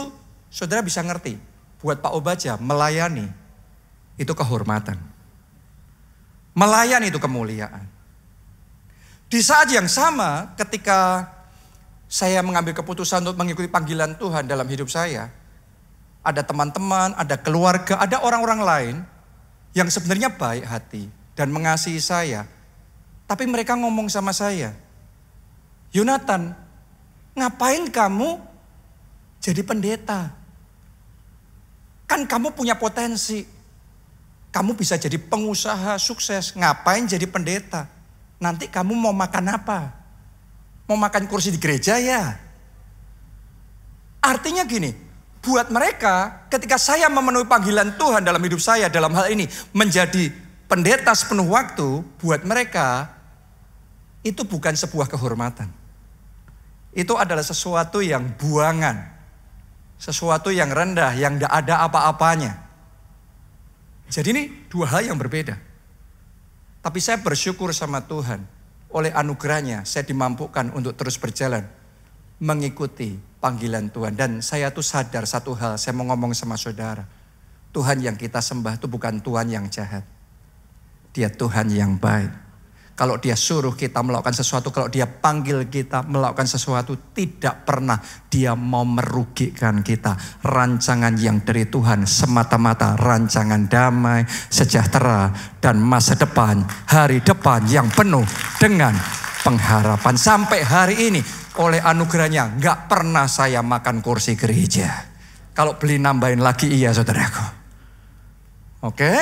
Saudara 0.48 0.80
bisa 0.80 1.04
ngerti, 1.04 1.36
buat 1.78 2.00
Pak 2.00 2.12
Obaja 2.16 2.56
melayani 2.56 3.28
itu 4.16 4.32
kehormatan. 4.32 4.96
Melayani 6.56 7.12
itu 7.12 7.20
kemuliaan. 7.20 7.84
Di 9.28 9.44
saat 9.44 9.68
yang 9.68 9.84
sama 9.86 10.56
ketika 10.56 11.28
saya 12.08 12.40
mengambil 12.40 12.72
keputusan 12.72 13.20
untuk 13.20 13.36
mengikuti 13.36 13.68
panggilan 13.68 14.16
Tuhan 14.16 14.48
dalam 14.48 14.64
hidup 14.64 14.88
saya, 14.88 15.28
ada 16.28 16.44
teman-teman, 16.44 17.16
ada 17.16 17.40
keluarga, 17.40 17.96
ada 17.96 18.20
orang-orang 18.20 18.60
lain 18.60 18.96
yang 19.72 19.88
sebenarnya 19.88 20.28
baik 20.28 20.68
hati 20.68 21.08
dan 21.32 21.48
mengasihi 21.48 21.96
saya. 21.96 22.44
Tapi 23.24 23.48
mereka 23.48 23.72
ngomong 23.76 24.12
sama 24.12 24.36
saya, 24.36 24.76
Yonatan, 25.96 26.52
ngapain 27.32 27.88
kamu 27.88 28.36
jadi 29.40 29.64
pendeta? 29.64 30.32
Kan 32.04 32.28
kamu 32.28 32.52
punya 32.52 32.76
potensi. 32.76 33.44
Kamu 34.48 34.72
bisa 34.72 34.96
jadi 34.96 35.20
pengusaha 35.20 36.00
sukses. 36.00 36.56
Ngapain 36.56 37.04
jadi 37.04 37.28
pendeta? 37.28 37.88
Nanti 38.40 38.68
kamu 38.68 38.96
mau 38.96 39.12
makan 39.12 39.44
apa? 39.52 39.92
Mau 40.88 40.96
makan 40.96 41.28
kursi 41.28 41.52
di 41.52 41.60
gereja 41.60 42.00
ya? 42.00 42.32
Artinya 44.24 44.64
gini, 44.64 45.07
buat 45.48 45.72
mereka 45.72 46.44
ketika 46.52 46.76
saya 46.76 47.08
memenuhi 47.08 47.48
panggilan 47.48 47.96
Tuhan 47.96 48.20
dalam 48.20 48.44
hidup 48.44 48.60
saya 48.60 48.92
dalam 48.92 49.16
hal 49.16 49.32
ini 49.32 49.48
menjadi 49.72 50.28
pendeta 50.68 51.16
sepenuh 51.16 51.48
waktu, 51.48 52.04
buat 52.20 52.44
mereka 52.44 53.08
itu 54.20 54.44
bukan 54.44 54.76
sebuah 54.76 55.08
kehormatan. 55.08 55.72
Itu 56.92 57.16
adalah 57.16 57.40
sesuatu 57.40 58.04
yang 58.04 58.36
buangan. 58.36 59.16
Sesuatu 59.96 60.52
yang 60.52 60.68
rendah, 60.68 61.16
yang 61.16 61.40
tidak 61.40 61.52
ada 61.64 61.74
apa-apanya. 61.88 62.52
Jadi 64.12 64.28
ini 64.30 64.42
dua 64.68 64.86
hal 64.92 65.08
yang 65.08 65.16
berbeda. 65.16 65.56
Tapi 66.84 66.98
saya 67.00 67.18
bersyukur 67.18 67.72
sama 67.72 68.04
Tuhan. 68.04 68.44
Oleh 68.92 69.12
anugerahnya 69.12 69.84
saya 69.88 70.04
dimampukan 70.04 70.70
untuk 70.76 70.94
terus 70.94 71.18
berjalan. 71.18 71.66
Mengikuti 72.38 73.27
panggilan 73.38 73.90
Tuhan. 73.90 74.14
Dan 74.14 74.30
saya 74.44 74.70
tuh 74.70 74.84
sadar 74.84 75.24
satu 75.26 75.54
hal, 75.54 75.78
saya 75.78 75.94
mau 75.94 76.06
ngomong 76.10 76.34
sama 76.34 76.58
saudara. 76.58 77.06
Tuhan 77.72 78.02
yang 78.02 78.16
kita 78.18 78.42
sembah 78.42 78.78
itu 78.78 78.86
bukan 78.90 79.22
Tuhan 79.22 79.46
yang 79.50 79.66
jahat. 79.70 80.02
Dia 81.14 81.30
Tuhan 81.30 81.70
yang 81.72 81.98
baik. 81.98 82.48
Kalau 82.98 83.14
dia 83.14 83.38
suruh 83.38 83.78
kita 83.78 84.02
melakukan 84.02 84.34
sesuatu, 84.34 84.74
kalau 84.74 84.90
dia 84.90 85.06
panggil 85.06 85.70
kita 85.70 86.02
melakukan 86.02 86.50
sesuatu, 86.50 86.98
tidak 87.14 87.62
pernah 87.62 88.02
dia 88.26 88.58
mau 88.58 88.82
merugikan 88.82 89.86
kita. 89.86 90.18
Rancangan 90.42 91.14
yang 91.14 91.38
dari 91.46 91.70
Tuhan 91.70 92.10
semata-mata 92.10 92.98
rancangan 92.98 93.70
damai, 93.70 94.26
sejahtera, 94.50 95.30
dan 95.62 95.78
masa 95.78 96.18
depan, 96.18 96.66
hari 96.90 97.22
depan 97.22 97.70
yang 97.70 97.86
penuh 97.86 98.26
dengan 98.58 98.98
pengharapan. 99.46 100.18
Sampai 100.18 100.66
hari 100.66 100.98
ini 100.98 101.22
oleh 101.58 101.82
anugerahnya 101.82 102.58
nggak 102.58 102.86
pernah 102.86 103.26
saya 103.26 103.62
makan 103.62 103.98
kursi 103.98 104.38
gereja. 104.38 105.06
Kalau 105.54 105.74
beli 105.74 105.98
nambahin 105.98 106.38
lagi 106.38 106.70
iya 106.70 106.94
saudaraku. 106.94 107.42
Oke? 108.86 109.14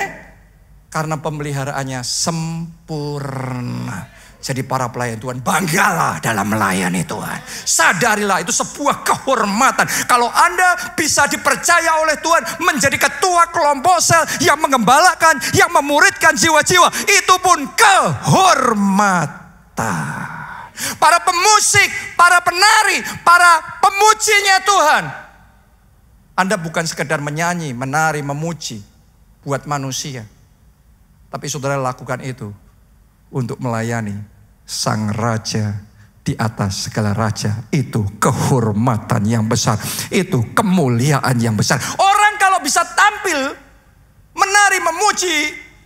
Karena 0.92 1.16
pemeliharaannya 1.16 2.04
sempurna. 2.04 4.12
Jadi 4.36 4.60
para 4.62 4.92
pelayan 4.92 5.16
Tuhan 5.18 5.42
banggalah 5.42 6.20
dalam 6.20 6.46
melayani 6.46 7.02
Tuhan. 7.08 7.40
Sadarilah 7.48 8.44
itu 8.44 8.52
sebuah 8.52 9.00
kehormatan. 9.02 9.88
Kalau 10.06 10.28
Anda 10.28 10.92
bisa 10.94 11.26
dipercaya 11.26 12.04
oleh 12.04 12.20
Tuhan 12.20 12.44
menjadi 12.62 13.00
ketua 13.00 13.48
kelompok 13.50 13.98
sel 13.98 14.22
yang 14.44 14.60
mengembalakan, 14.60 15.40
yang 15.56 15.72
memuridkan 15.72 16.36
jiwa-jiwa. 16.36 16.92
Itu 17.10 17.40
pun 17.42 17.66
kehormatan. 17.74 19.36
Para 20.96 21.20
pemusik, 21.24 21.88
para 22.16 22.40
penari, 22.44 23.00
para 23.24 23.80
pemujinya 23.80 24.56
Tuhan. 24.64 25.04
Anda 26.36 26.56
bukan 26.60 26.84
sekedar 26.84 27.18
menyanyi, 27.24 27.72
menari, 27.72 28.20
memuji 28.20 28.84
buat 29.40 29.64
manusia 29.64 30.28
tapi 31.36 31.52
saudara 31.52 31.76
lakukan 31.76 32.22
itu 32.22 32.48
untuk 33.28 33.58
melayani 33.58 34.14
sang 34.64 35.10
raja 35.12 35.84
di 36.24 36.32
atas 36.32 36.88
segala 36.88 37.12
raja. 37.12 37.66
Itu 37.68 38.16
kehormatan 38.16 39.26
yang 39.26 39.44
besar. 39.44 39.76
Itu 40.08 40.54
kemuliaan 40.56 41.36
yang 41.36 41.52
besar. 41.52 41.76
Orang 41.98 42.40
kalau 42.40 42.62
bisa 42.64 42.80
tampil 42.82 43.52
menari 44.32 44.78
memuji 44.80 45.36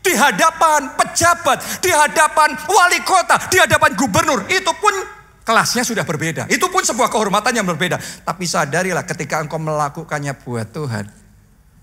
di 0.00 0.12
hadapan 0.16 0.96
pejabat, 0.96 1.84
di 1.84 1.92
hadapan 1.92 2.56
wali 2.66 3.00
kota, 3.04 3.36
di 3.52 3.60
hadapan 3.60 3.92
gubernur, 3.96 4.48
itu 4.48 4.72
pun 4.80 4.92
kelasnya 5.44 5.84
sudah 5.84 6.04
berbeda. 6.08 6.48
Itu 6.48 6.72
pun 6.72 6.80
sebuah 6.84 7.10
kehormatan 7.12 7.52
yang 7.56 7.66
berbeda. 7.68 7.98
Tapi 8.24 8.44
sadarilah 8.48 9.04
ketika 9.04 9.40
engkau 9.44 9.60
melakukannya 9.60 10.32
buat 10.40 10.72
Tuhan. 10.72 11.10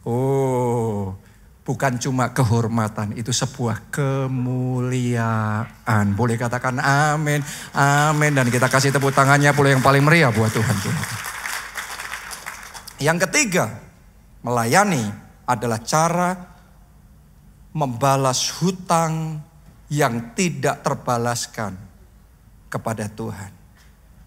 Oh, 0.08 1.19
bukan 1.67 1.99
cuma 1.99 2.32
kehormatan, 2.32 3.12
itu 3.19 3.36
sebuah 3.36 3.91
kemuliaan. 3.91 5.36
Boleh 6.15 6.39
katakan 6.39 6.80
amin, 6.80 7.43
amin. 7.75 8.32
Dan 8.32 8.47
kita 8.47 8.71
kasih 8.71 8.95
tepuk 8.95 9.12
tangannya 9.12 9.51
pula 9.51 9.75
yang 9.75 9.84
paling 9.84 10.01
meriah 10.01 10.32
buat 10.32 10.47
Tuhan. 10.49 10.75
Yang 12.97 13.30
ketiga, 13.30 13.77
melayani 14.41 15.06
adalah 15.43 15.84
cara 15.84 16.57
membalas 17.78 18.50
hutang 18.58 19.38
yang 19.94 20.34
tidak 20.34 20.82
terbalaskan 20.82 21.78
kepada 22.74 23.06
Tuhan. 23.06 23.54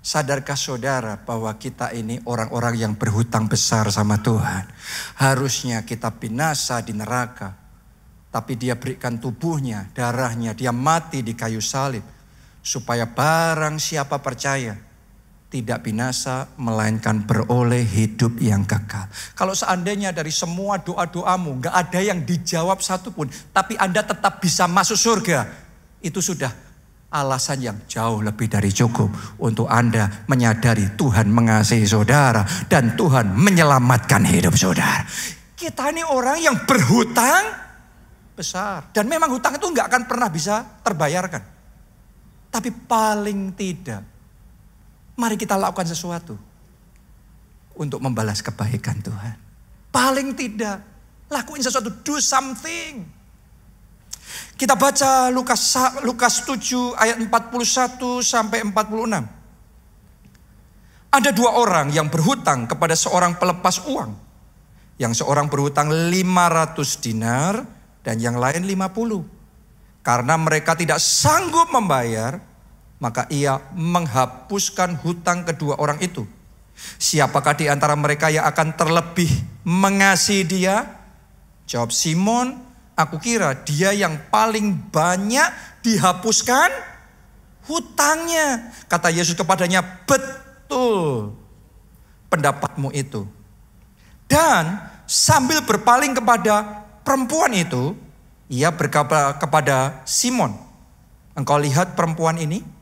Sadarkah 0.00 0.56
saudara 0.56 1.18
bahwa 1.18 1.52
kita 1.58 1.92
ini 1.92 2.22
orang-orang 2.24 2.78
yang 2.78 2.94
berhutang 2.96 3.50
besar 3.50 3.90
sama 3.90 4.22
Tuhan? 4.22 4.64
Harusnya 5.18 5.82
kita 5.84 6.14
binasa 6.14 6.80
di 6.80 6.94
neraka. 6.94 7.58
Tapi 8.30 8.54
dia 8.54 8.78
berikan 8.78 9.18
tubuhnya, 9.18 9.90
darahnya, 9.92 10.54
dia 10.54 10.70
mati 10.70 11.20
di 11.20 11.34
kayu 11.34 11.60
salib. 11.60 12.06
Supaya 12.62 13.10
barang 13.10 13.76
siapa 13.76 14.22
percaya, 14.22 14.78
tidak 15.50 15.82
binasa 15.82 16.46
melainkan 16.54 17.26
beroleh 17.26 17.82
hidup 17.82 18.38
yang 18.38 18.62
kekal. 18.62 19.10
Kalau 19.34 19.50
seandainya 19.50 20.14
dari 20.14 20.30
semua 20.30 20.78
doa-doamu 20.78 21.58
nggak 21.58 21.74
ada 21.74 22.00
yang 22.00 22.22
dijawab 22.22 22.78
satupun, 22.78 23.26
tapi 23.50 23.74
Anda 23.74 24.06
tetap 24.06 24.38
bisa 24.38 24.70
masuk 24.70 24.94
surga, 24.94 25.50
itu 26.06 26.22
sudah 26.22 26.54
alasan 27.10 27.58
yang 27.66 27.78
jauh 27.90 28.22
lebih 28.22 28.46
dari 28.46 28.70
cukup 28.70 29.10
untuk 29.42 29.66
Anda 29.66 30.22
menyadari 30.30 30.94
Tuhan 30.94 31.26
mengasihi 31.26 31.82
saudara 31.82 32.46
dan 32.70 32.94
Tuhan 32.94 33.34
menyelamatkan 33.34 34.22
hidup 34.30 34.54
saudara. 34.54 35.02
Kita 35.58 35.90
ini 35.90 36.06
orang 36.06 36.38
yang 36.38 36.56
berhutang 36.62 37.44
besar 38.38 38.94
dan 38.94 39.10
memang 39.10 39.34
hutang 39.34 39.58
itu 39.58 39.66
nggak 39.66 39.86
akan 39.90 40.02
pernah 40.06 40.30
bisa 40.30 40.62
terbayarkan. 40.86 41.42
Tapi 42.50 42.70
paling 42.86 43.54
tidak 43.58 44.09
Mari 45.20 45.36
kita 45.36 45.60
lakukan 45.60 45.84
sesuatu 45.84 46.32
untuk 47.76 48.00
membalas 48.00 48.40
kebaikan 48.40 49.04
Tuhan. 49.04 49.36
Paling 49.92 50.32
tidak, 50.32 50.80
lakuin 51.28 51.60
sesuatu, 51.60 51.92
do 52.00 52.16
something. 52.16 53.04
Kita 54.56 54.80
baca 54.80 55.28
Lukas 55.28 55.76
Lukas 56.00 56.48
7 56.48 56.96
ayat 56.96 57.16
41 57.20 58.24
sampai 58.24 58.64
46. 58.64 59.28
Ada 61.10 61.30
dua 61.34 61.58
orang 61.58 61.90
yang 61.90 62.06
berhutang 62.06 62.70
kepada 62.70 62.94
seorang 62.94 63.34
pelepas 63.36 63.82
uang. 63.84 64.14
Yang 65.00 65.24
seorang 65.24 65.50
berhutang 65.50 65.90
500 65.90 67.04
dinar 67.04 67.66
dan 68.06 68.22
yang 68.22 68.38
lain 68.38 68.62
50. 68.62 70.04
Karena 70.06 70.38
mereka 70.38 70.78
tidak 70.78 71.02
sanggup 71.02 71.68
membayar, 71.74 72.38
maka 73.00 73.24
ia 73.32 73.58
menghapuskan 73.72 75.00
hutang 75.00 75.48
kedua 75.48 75.80
orang 75.80 75.98
itu. 76.04 76.28
Siapakah 77.00 77.56
di 77.56 77.66
antara 77.66 77.96
mereka 77.96 78.28
yang 78.28 78.44
akan 78.44 78.76
terlebih 78.76 79.28
mengasihi 79.64 80.44
dia? 80.44 80.84
Jawab 81.64 81.92
Simon, 81.92 82.60
aku 82.96 83.16
kira 83.16 83.56
dia 83.64 83.96
yang 83.96 84.16
paling 84.28 84.76
banyak 84.92 85.48
dihapuskan 85.80 86.68
hutangnya. 87.64 88.72
Kata 88.88 89.08
Yesus 89.08 89.36
kepadanya, 89.36 89.80
betul 90.04 91.36
pendapatmu 92.28 92.92
itu. 92.92 93.24
Dan 94.30 94.78
sambil 95.04 95.60
berpaling 95.64 96.14
kepada 96.14 96.84
perempuan 97.02 97.50
itu, 97.56 97.96
ia 98.46 98.70
berkata 98.70 99.36
kepada 99.36 100.00
Simon, 100.06 100.54
engkau 101.34 101.58
lihat 101.58 101.98
perempuan 101.98 102.38
ini? 102.38 102.79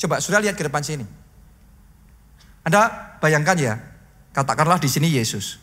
Coba 0.00 0.16
sudah 0.24 0.40
lihat 0.40 0.56
ke 0.56 0.64
depan 0.64 0.80
sini. 0.80 1.04
Anda 2.64 2.88
bayangkan 3.20 3.56
ya, 3.60 3.76
katakanlah 4.32 4.80
di 4.80 4.88
sini 4.88 5.12
Yesus. 5.12 5.60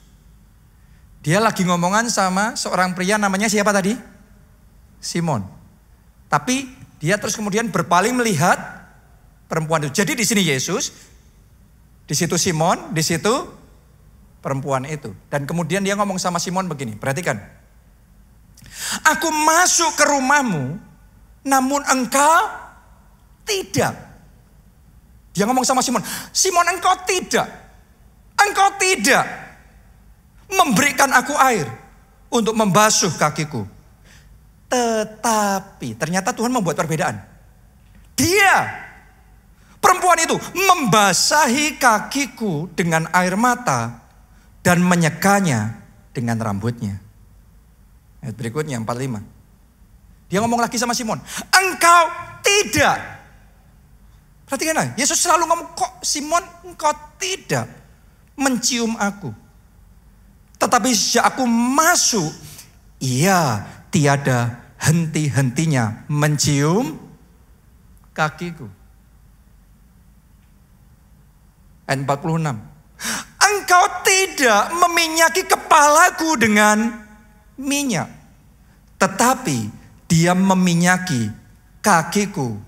Dia 1.25 1.41
lagi 1.41 1.65
ngomongan 1.65 2.13
sama 2.13 2.53
seorang 2.53 2.93
pria 2.93 3.17
namanya 3.17 3.49
siapa 3.49 3.73
tadi? 3.73 3.97
Simon. 5.01 5.41
Tapi 6.29 6.69
dia 7.01 7.17
terus 7.17 7.33
kemudian 7.33 7.73
berpaling 7.73 8.13
melihat 8.13 8.57
perempuan 9.49 9.81
itu. 9.89 10.05
Jadi 10.05 10.13
di 10.13 10.25
sini 10.25 10.45
Yesus, 10.45 10.93
di 12.05 12.13
situ 12.13 12.37
Simon, 12.37 12.93
di 12.93 13.01
situ 13.01 13.33
perempuan 14.45 14.85
itu. 14.85 15.17
Dan 15.33 15.49
kemudian 15.49 15.81
dia 15.81 15.97
ngomong 15.97 16.21
sama 16.21 16.37
Simon 16.37 16.69
begini, 16.69 16.93
perhatikan. 16.93 17.41
Aku 19.17 19.33
masuk 19.33 19.97
ke 19.97 20.05
rumahmu, 20.05 20.77
namun 21.41 21.81
engkau 21.89 22.37
tidak. 23.43 24.06
Dia 25.37 25.45
ngomong 25.45 25.61
sama 25.61 25.85
Simon, 25.85 26.01
Simon 26.33 26.65
engkau 26.65 26.97
tidak, 27.05 27.45
engkau 28.41 28.73
tidak 28.81 29.21
memberikan 30.49 31.13
aku 31.13 31.37
air 31.37 31.69
untuk 32.33 32.57
membasuh 32.57 33.13
kakiku. 33.13 33.61
Tetapi 34.65 35.93
ternyata 35.93 36.33
Tuhan 36.33 36.49
membuat 36.49 36.81
perbedaan. 36.81 37.21
Dia, 38.17 38.65
perempuan 39.77 40.17
itu 40.25 40.33
membasahi 40.57 41.77
kakiku 41.77 42.73
dengan 42.73 43.05
air 43.13 43.37
mata 43.37 44.09
dan 44.65 44.81
menyekanya 44.81 45.85
dengan 46.17 46.41
rambutnya. 46.41 46.97
Ayat 48.25 48.33
berikutnya 48.33 48.81
45. 48.81 50.33
Dia 50.33 50.41
ngomong 50.41 50.65
lagi 50.65 50.81
sama 50.81 50.97
Simon, 50.97 51.21
engkau 51.53 52.03
tidak 52.41 53.16
Perhatikan 54.47 54.79
lagi, 54.79 54.95
Yesus 54.95 55.19
selalu 55.19 55.43
ngomong, 55.43 55.69
kok 55.75 55.99
Simon 56.07 56.39
engkau 56.63 56.95
tidak 57.19 57.67
mencium 58.39 58.95
aku. 58.95 59.35
Tetapi 60.55 60.89
sejak 60.95 61.35
aku 61.35 61.43
masuk, 61.43 62.31
ia 63.03 63.67
tiada 63.91 64.63
henti-hentinya 64.79 66.07
mencium 66.07 66.95
kakiku. 68.15 68.71
Ayat 71.83 72.07
46. 72.07 72.55
Engkau 73.51 73.83
tidak 74.07 74.63
meminyaki 74.79 75.43
kepalaku 75.43 76.39
dengan 76.39 77.03
minyak. 77.59 78.07
Tetapi 78.95 79.57
dia 80.07 80.31
meminyaki 80.31 81.35
kakiku 81.83 82.66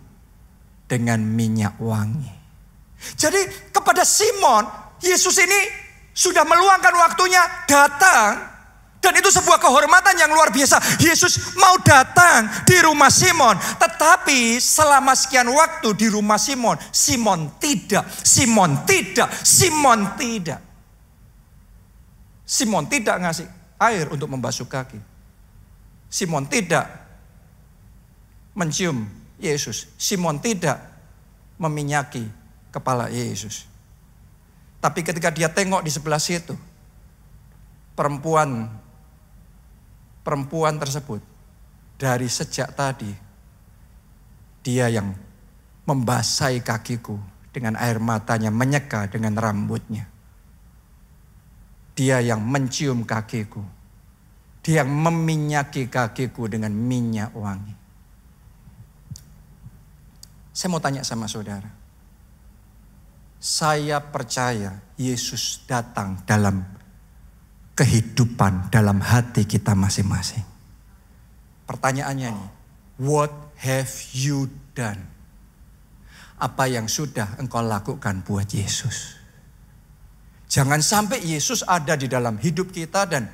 dengan 0.89 1.21
minyak 1.21 1.77
wangi. 1.77 2.33
Jadi 3.15 3.71
kepada 3.71 4.01
Simon, 4.01 4.65
Yesus 4.99 5.37
ini 5.39 5.61
sudah 6.11 6.43
meluangkan 6.43 6.91
waktunya 6.97 7.39
datang 7.69 8.49
dan 8.99 9.15
itu 9.15 9.31
sebuah 9.31 9.63
kehormatan 9.63 10.19
yang 10.19 10.31
luar 10.35 10.51
biasa. 10.51 10.99
Yesus 10.99 11.55
mau 11.55 11.79
datang 11.79 12.51
di 12.67 12.75
rumah 12.83 13.07
Simon, 13.07 13.55
tetapi 13.79 14.59
selama 14.59 15.15
sekian 15.15 15.47
waktu 15.47 15.95
di 15.95 16.11
rumah 16.11 16.35
Simon, 16.35 16.75
Simon 16.91 17.55
tidak, 17.63 18.03
Simon 18.11 18.83
tidak, 18.83 19.31
Simon 19.31 20.19
tidak. 20.19 20.59
Simon 22.43 22.89
tidak 22.91 23.15
ngasih 23.23 23.47
air 23.79 24.09
untuk 24.11 24.27
membasuh 24.27 24.67
kaki. 24.67 24.99
Simon 26.11 26.49
tidak 26.49 26.89
mencium 28.57 29.18
Yesus. 29.39 29.87
Simon 29.95 30.37
tidak 30.43 30.77
meminyaki 31.57 32.27
kepala 32.69 33.09
Yesus. 33.09 33.65
Tapi 34.79 35.03
ketika 35.03 35.31
dia 35.33 35.51
tengok 35.51 35.83
di 35.83 35.91
sebelah 35.91 36.21
situ, 36.21 36.55
perempuan 37.97 38.71
perempuan 40.23 40.77
tersebut 40.79 41.19
dari 41.99 42.27
sejak 42.31 42.71
tadi 42.75 43.11
dia 44.63 44.87
yang 44.91 45.11
membasahi 45.87 46.61
kakiku 46.61 47.17
dengan 47.49 47.75
air 47.79 47.97
matanya, 47.97 48.53
menyeka 48.53 49.09
dengan 49.09 49.33
rambutnya. 49.35 50.05
Dia 51.97 52.23
yang 52.23 52.39
mencium 52.39 53.03
kakiku. 53.03 53.59
Dia 54.63 54.85
yang 54.85 54.91
meminyaki 54.93 55.89
kakiku 55.89 56.47
dengan 56.47 56.71
minyak 56.71 57.33
wangi. 57.35 57.78
Saya 60.53 60.69
mau 60.73 60.81
tanya 60.81 61.05
sama 61.05 61.29
saudara. 61.29 61.69
Saya 63.39 64.03
percaya 64.03 64.83
Yesus 64.99 65.63
datang 65.63 66.19
dalam 66.27 66.59
kehidupan 67.79 68.67
dalam 68.67 68.99
hati 68.99 69.47
kita 69.47 69.71
masing-masing. 69.71 70.43
Pertanyaannya 71.63 72.35
nih, 72.35 72.49
what 72.99 73.31
have 73.63 73.87
you 74.11 74.51
done? 74.75 74.99
Apa 76.35 76.67
yang 76.67 76.91
sudah 76.91 77.39
engkau 77.39 77.63
lakukan 77.63 78.19
buat 78.27 78.51
Yesus? 78.51 79.15
Jangan 80.51 80.83
sampai 80.83 81.23
Yesus 81.23 81.63
ada 81.63 81.95
di 81.95 82.11
dalam 82.11 82.35
hidup 82.35 82.75
kita 82.75 83.07
dan 83.07 83.31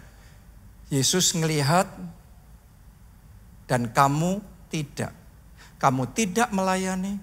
Yesus 0.93 1.33
melihat 1.33 1.89
dan 3.65 3.89
kamu 3.89 4.45
tidak 4.69 5.24
kamu 5.85 6.09
tidak 6.17 6.49
melayani, 6.49 7.21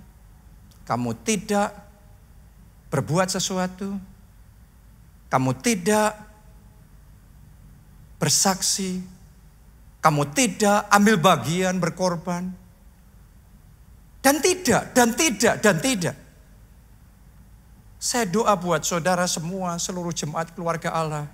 kamu 0.87 1.18
tidak 1.27 1.75
berbuat 2.94 3.27
sesuatu, 3.27 3.98
kamu 5.27 5.51
tidak 5.59 6.14
bersaksi, 8.22 9.03
kamu 9.98 10.31
tidak 10.31 10.87
ambil 10.94 11.18
bagian 11.18 11.83
berkorban. 11.83 12.55
Dan 14.22 14.38
tidak, 14.38 14.94
dan 14.94 15.18
tidak, 15.18 15.59
dan 15.59 15.83
tidak. 15.83 16.14
Saya 17.98 18.31
doa 18.31 18.55
buat 18.55 18.87
saudara 18.87 19.27
semua, 19.27 19.75
seluruh 19.83 20.14
jemaat 20.14 20.55
keluarga 20.55 20.94
Allah. 20.94 21.27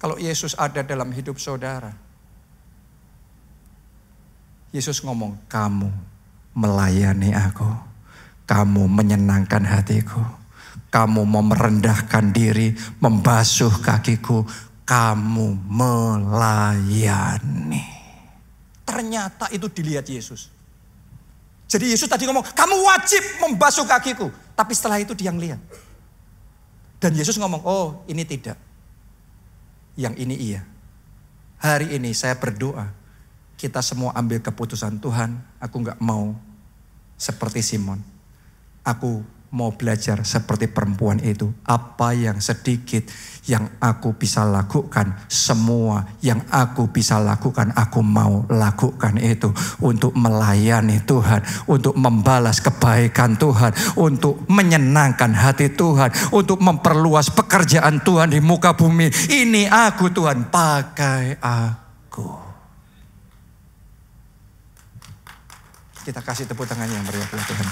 Kalau 0.00 0.16
Yesus 0.16 0.56
ada 0.56 0.80
dalam 0.80 1.12
hidup 1.12 1.36
saudara. 1.36 1.92
Yesus 4.72 5.04
ngomong, 5.04 5.36
kamu 5.52 5.92
melayani 6.56 7.36
aku. 7.36 7.68
Kamu 8.48 8.88
menyenangkan 8.88 9.68
hatiku. 9.68 10.18
Kamu 10.88 11.28
mau 11.28 11.44
merendahkan 11.44 12.32
diri, 12.32 12.72
membasuh 13.00 13.84
kakiku. 13.84 14.48
Kamu 14.88 15.60
melayani. 15.68 16.64
Ternyata 18.88 19.52
itu 19.52 19.68
dilihat 19.68 20.08
Yesus. 20.08 20.48
Jadi 21.68 21.92
Yesus 21.92 22.08
tadi 22.08 22.28
ngomong, 22.28 22.44
kamu 22.52 22.76
wajib 22.84 23.22
membasuh 23.44 23.84
kakiku. 23.88 24.28
Tapi 24.52 24.72
setelah 24.76 25.00
itu 25.00 25.16
dia 25.16 25.32
ngeliat. 25.32 25.60
Dan 27.00 27.12
Yesus 27.16 27.40
ngomong, 27.40 27.60
oh 27.64 28.04
ini 28.08 28.24
tidak. 28.24 28.56
Yang 29.96 30.14
ini 30.16 30.36
iya. 30.36 30.64
Hari 31.60 31.96
ini 31.96 32.12
saya 32.12 32.36
berdoa, 32.36 33.01
kita 33.62 33.78
semua 33.78 34.10
ambil 34.18 34.42
keputusan 34.42 34.98
Tuhan, 34.98 35.38
aku 35.62 35.86
nggak 35.86 36.02
mau 36.02 36.34
seperti 37.14 37.62
Simon. 37.62 38.02
Aku 38.82 39.22
mau 39.54 39.70
belajar 39.70 40.26
seperti 40.26 40.66
perempuan 40.66 41.22
itu. 41.22 41.46
Apa 41.62 42.10
yang 42.10 42.42
sedikit 42.42 43.06
yang 43.46 43.70
aku 43.78 44.18
bisa 44.18 44.42
lakukan, 44.42 45.14
semua 45.30 46.10
yang 46.18 46.42
aku 46.50 46.90
bisa 46.90 47.22
lakukan, 47.22 47.70
aku 47.78 48.02
mau 48.02 48.42
lakukan 48.50 49.14
itu 49.22 49.54
untuk 49.78 50.10
melayani 50.18 50.98
Tuhan, 51.06 51.46
untuk 51.70 51.94
membalas 51.94 52.58
kebaikan 52.58 53.38
Tuhan, 53.38 53.94
untuk 53.94 54.42
menyenangkan 54.50 55.38
hati 55.38 55.70
Tuhan, 55.70 56.34
untuk 56.34 56.58
memperluas 56.58 57.30
pekerjaan 57.30 58.02
Tuhan 58.02 58.34
di 58.34 58.42
muka 58.42 58.74
bumi. 58.74 59.06
Ini 59.30 59.70
aku 59.70 60.10
Tuhan, 60.10 60.50
pakai 60.50 61.38
aku. 61.38 62.41
Kita 66.02 66.18
kasih 66.18 66.50
tepuk 66.50 66.66
tangan 66.66 66.90
yang 66.90 67.06
meriah 67.06 67.26
Tuhan. 67.30 67.66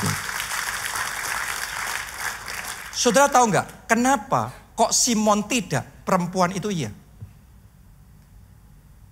Saudara 2.95 3.27
tahu 3.27 3.51
nggak 3.51 3.91
kenapa 3.91 4.55
kok 4.77 4.93
Simon 4.95 5.49
tidak, 5.51 6.07
perempuan 6.07 6.55
itu 6.55 6.71
iya? 6.71 6.93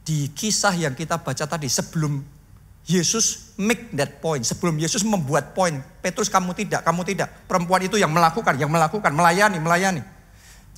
Di 0.05 0.31
kisah 0.33 0.73
yang 0.73 0.95
kita 0.95 1.21
baca 1.21 1.45
tadi 1.45 1.69
sebelum 1.69 2.21
Yesus 2.89 3.53
make 3.61 3.93
that 3.93 4.25
point, 4.25 4.41
sebelum 4.41 4.81
Yesus 4.81 5.05
membuat 5.05 5.53
poin, 5.53 5.77
Petrus 6.01 6.33
kamu 6.33 6.57
tidak, 6.57 6.81
kamu 6.85 7.05
tidak. 7.05 7.29
Perempuan 7.45 7.85
itu 7.85 8.01
yang 8.01 8.09
melakukan, 8.09 8.57
yang 8.57 8.73
melakukan, 8.73 9.13
melayani, 9.13 9.61
melayani. 9.61 10.01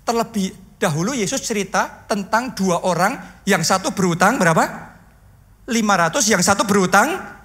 Terlebih 0.03 0.51
dahulu 0.83 1.15
Yesus 1.15 1.39
cerita 1.47 2.03
tentang 2.11 2.51
dua 2.59 2.83
orang, 2.83 3.43
yang 3.47 3.63
satu 3.63 3.95
berutang 3.95 4.43
berapa? 4.43 4.91
500, 5.71 6.35
yang 6.35 6.43
satu 6.43 6.67
berutang 6.67 7.40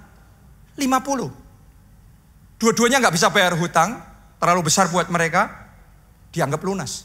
50. 0.76 2.60
Dua-duanya 2.60 3.00
nggak 3.00 3.16
bisa 3.16 3.28
bayar 3.28 3.52
hutang, 3.56 4.00
terlalu 4.40 4.68
besar 4.68 4.88
buat 4.88 5.08
mereka, 5.12 5.68
dianggap 6.32 6.60
lunas. 6.64 7.04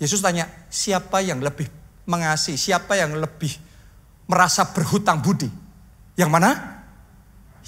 Yesus 0.00 0.24
tanya, 0.24 0.48
siapa 0.72 1.20
yang 1.20 1.44
lebih 1.44 1.68
mengasihi, 2.08 2.56
siapa 2.56 2.96
yang 2.96 3.16
lebih 3.16 3.52
merasa 4.28 4.64
berhutang 4.72 5.20
budi? 5.20 5.48
Yang 6.16 6.30
mana? 6.32 6.50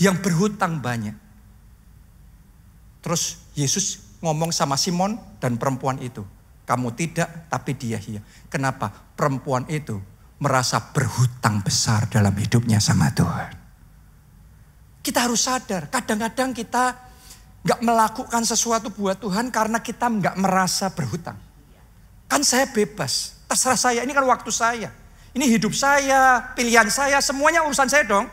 Yang 0.01 0.17
berhutang 0.25 0.81
banyak. 0.81 1.17
Terus 3.05 3.41
Yesus 3.53 4.01
ngomong 4.25 4.53
sama 4.55 4.81
Simon 4.81 5.21
dan 5.41 5.61
perempuan 5.61 6.01
itu. 6.01 6.25
Kamu 6.65 6.95
tidak, 6.97 7.51
tapi 7.53 7.77
dia 7.77 8.01
iya. 8.01 8.23
Kenapa? 8.49 8.89
Perempuan 9.13 9.69
itu 9.69 10.01
merasa 10.41 10.81
berhutang 10.95 11.61
besar 11.61 12.09
dalam 12.09 12.33
hidupnya 12.33 12.81
sama 12.81 13.13
Tuhan. 13.13 13.62
Kita 15.03 15.27
harus 15.27 15.43
sadar, 15.43 15.91
kadang-kadang 15.91 16.55
kita 16.55 16.95
nggak 17.63 17.81
melakukan 17.83 18.43
sesuatu 18.47 18.91
buat 18.91 19.19
Tuhan 19.19 19.51
karena 19.51 19.83
kita 19.83 20.07
nggak 20.07 20.39
merasa 20.39 20.91
berhutang. 20.95 21.35
Kan 22.31 22.47
saya 22.47 22.71
bebas, 22.71 23.43
terserah 23.51 23.79
saya, 23.79 24.01
ini 24.07 24.15
kan 24.15 24.23
waktu 24.23 24.51
saya. 24.55 24.95
Ini 25.35 25.45
hidup 25.59 25.75
saya, 25.75 26.55
pilihan 26.55 26.87
saya, 26.87 27.19
semuanya 27.19 27.67
urusan 27.67 27.91
saya 27.91 28.07
dong. 28.07 28.31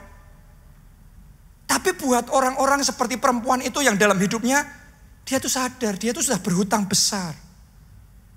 Tapi 1.66 1.94
buat 1.98 2.30
orang-orang 2.30 2.86
seperti 2.86 3.18
perempuan 3.18 3.66
itu 3.66 3.82
yang 3.82 3.98
dalam 3.98 4.18
hidupnya, 4.18 4.66
dia 5.26 5.42
tuh 5.42 5.50
sadar, 5.50 5.98
dia 5.98 6.14
tuh 6.14 6.26
sudah 6.26 6.42
berhutang 6.42 6.86
besar 6.86 7.34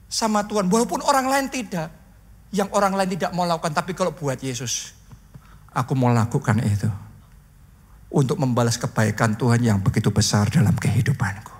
sama 0.08 0.44
Tuhan. 0.48 0.72
Walaupun 0.72 1.04
orang 1.04 1.28
lain 1.28 1.46
tidak, 1.52 1.88
yang 2.52 2.68
orang 2.72 2.96
lain 2.96 3.12
tidak 3.16 3.32
mau 3.36 3.44
lakukan, 3.48 3.72
tapi 3.72 3.96
kalau 3.96 4.12
buat 4.12 4.36
Yesus, 4.40 4.92
aku 5.72 5.96
mau 5.96 6.12
lakukan 6.12 6.60
itu 6.64 6.88
untuk 8.12 8.36
membalas 8.36 8.76
kebaikan 8.76 9.34
Tuhan 9.40 9.64
yang 9.64 9.78
begitu 9.80 10.12
besar 10.12 10.52
dalam 10.52 10.76
kehidupanku. 10.76 11.52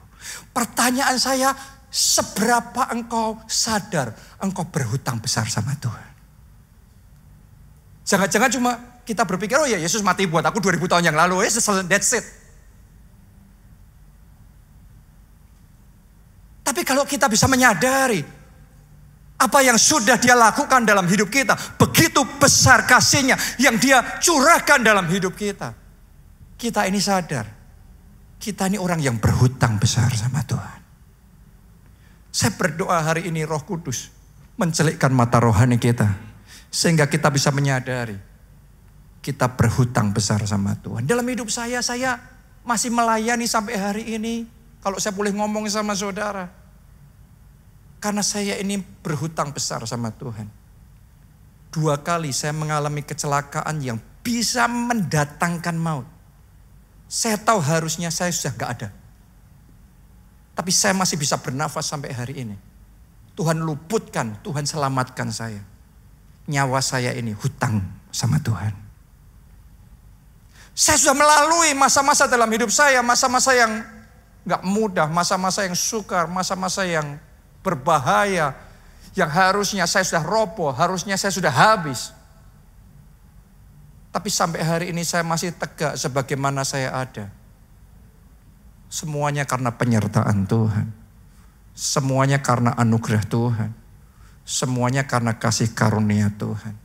Pertanyaan 0.53 1.17
saya, 1.17 1.57
seberapa 1.89 2.93
engkau 2.93 3.41
sadar 3.49 4.13
engkau 4.41 4.69
berhutang 4.69 5.21
besar 5.21 5.49
sama 5.49 5.73
Tuhan? 5.81 6.09
Jangan-jangan 8.05 8.51
cuma 8.53 8.71
kita 9.09 9.25
berpikir, 9.25 9.57
oh 9.57 9.67
ya 9.67 9.81
Yesus 9.81 10.05
mati 10.05 10.29
buat 10.29 10.45
aku 10.45 10.61
2000 10.61 10.85
tahun 10.85 11.05
yang 11.09 11.17
lalu, 11.17 11.49
ya 11.49 11.51
that's 11.89 12.13
it. 12.13 12.25
Tapi 16.63 16.87
kalau 16.87 17.03
kita 17.09 17.27
bisa 17.27 17.51
menyadari 17.51 18.23
apa 19.43 19.59
yang 19.61 19.75
sudah 19.75 20.15
dia 20.21 20.39
lakukan 20.39 20.87
dalam 20.87 21.09
hidup 21.11 21.27
kita, 21.27 21.59
begitu 21.75 22.23
besar 22.39 22.87
kasihnya 22.87 23.35
yang 23.59 23.75
dia 23.81 23.99
curahkan 24.23 24.79
dalam 24.85 25.11
hidup 25.11 25.35
kita. 25.35 25.82
Kita 26.63 26.87
ini 26.87 27.03
sadar, 27.03 27.43
kita 28.39 28.71
ini 28.71 28.79
orang 28.79 29.03
yang 29.03 29.19
berhutang 29.19 29.83
besar 29.83 30.15
sama 30.15 30.47
Tuhan. 30.47 30.79
Saya 32.31 32.55
berdoa 32.55 33.03
hari 33.03 33.27
ini 33.27 33.43
roh 33.43 33.67
kudus 33.67 34.15
mencelikkan 34.55 35.11
mata 35.11 35.43
rohani 35.43 35.83
kita. 35.83 36.07
Sehingga 36.71 37.11
kita 37.11 37.35
bisa 37.35 37.51
menyadari 37.51 38.15
kita 39.23 39.51
berhutang 39.59 40.15
besar 40.15 40.39
sama 40.47 40.79
Tuhan. 40.79 41.03
Dalam 41.03 41.27
hidup 41.27 41.51
saya, 41.51 41.83
saya 41.83 42.23
masih 42.63 42.95
melayani 42.95 43.51
sampai 43.51 43.75
hari 43.75 44.05
ini. 44.15 44.47
Kalau 44.83 45.03
saya 45.03 45.15
boleh 45.19 45.35
ngomong 45.35 45.67
sama 45.67 45.99
saudara. 45.99 46.47
Karena 47.99 48.23
saya 48.23 48.55
ini 48.63 48.79
berhutang 48.79 49.51
besar 49.51 49.83
sama 49.87 50.15
Tuhan. 50.15 50.47
Dua 51.75 51.99
kali 52.03 52.31
saya 52.31 52.55
mengalami 52.55 53.03
kecelakaan 53.03 53.83
yang 53.83 53.99
bisa 54.23 54.71
mendatangkan 54.71 55.75
maut. 55.75 56.12
Saya 57.13 57.37
tahu 57.37 57.61
harusnya 57.61 58.09
saya 58.09 58.33
sudah 58.33 58.57
gak 58.57 58.71
ada. 58.81 58.89
Tapi 60.57 60.73
saya 60.73 60.97
masih 60.97 61.21
bisa 61.21 61.37
bernafas 61.37 61.93
sampai 61.93 62.09
hari 62.09 62.41
ini. 62.41 62.57
Tuhan 63.37 63.61
luputkan, 63.61 64.41
Tuhan 64.41 64.65
selamatkan 64.65 65.29
saya. 65.29 65.61
Nyawa 66.49 66.81
saya 66.81 67.13
ini 67.13 67.37
hutang 67.37 67.85
sama 68.09 68.41
Tuhan. 68.41 68.73
Saya 70.73 70.97
sudah 70.97 71.13
melalui 71.13 71.77
masa-masa 71.77 72.25
dalam 72.25 72.49
hidup 72.49 72.73
saya, 72.73 73.05
masa-masa 73.05 73.53
yang 73.53 73.85
gak 74.49 74.65
mudah, 74.65 75.05
masa-masa 75.13 75.69
yang 75.69 75.77
sukar, 75.77 76.25
masa-masa 76.33 76.81
yang 76.89 77.21
berbahaya, 77.61 78.57
yang 79.13 79.29
harusnya 79.29 79.85
saya 79.85 80.09
sudah 80.09 80.25
roboh, 80.25 80.73
harusnya 80.73 81.21
saya 81.21 81.29
sudah 81.29 81.53
habis. 81.53 82.17
Tapi 84.13 84.29
sampai 84.29 84.61
hari 84.61 84.87
ini 84.93 85.01
saya 85.09 85.25
masih 85.25 85.57
tegak 85.57 85.97
sebagaimana 85.97 86.69
saya 86.69 86.93
ada. 86.93 87.33
Semuanya 88.93 89.49
karena 89.49 89.73
penyertaan 89.73 90.45
Tuhan. 90.45 90.93
Semuanya 91.73 92.45
karena 92.45 92.77
anugerah 92.77 93.25
Tuhan. 93.25 93.73
Semuanya 94.45 95.09
karena 95.09 95.33
kasih 95.41 95.73
karunia 95.73 96.29
Tuhan. 96.37 96.77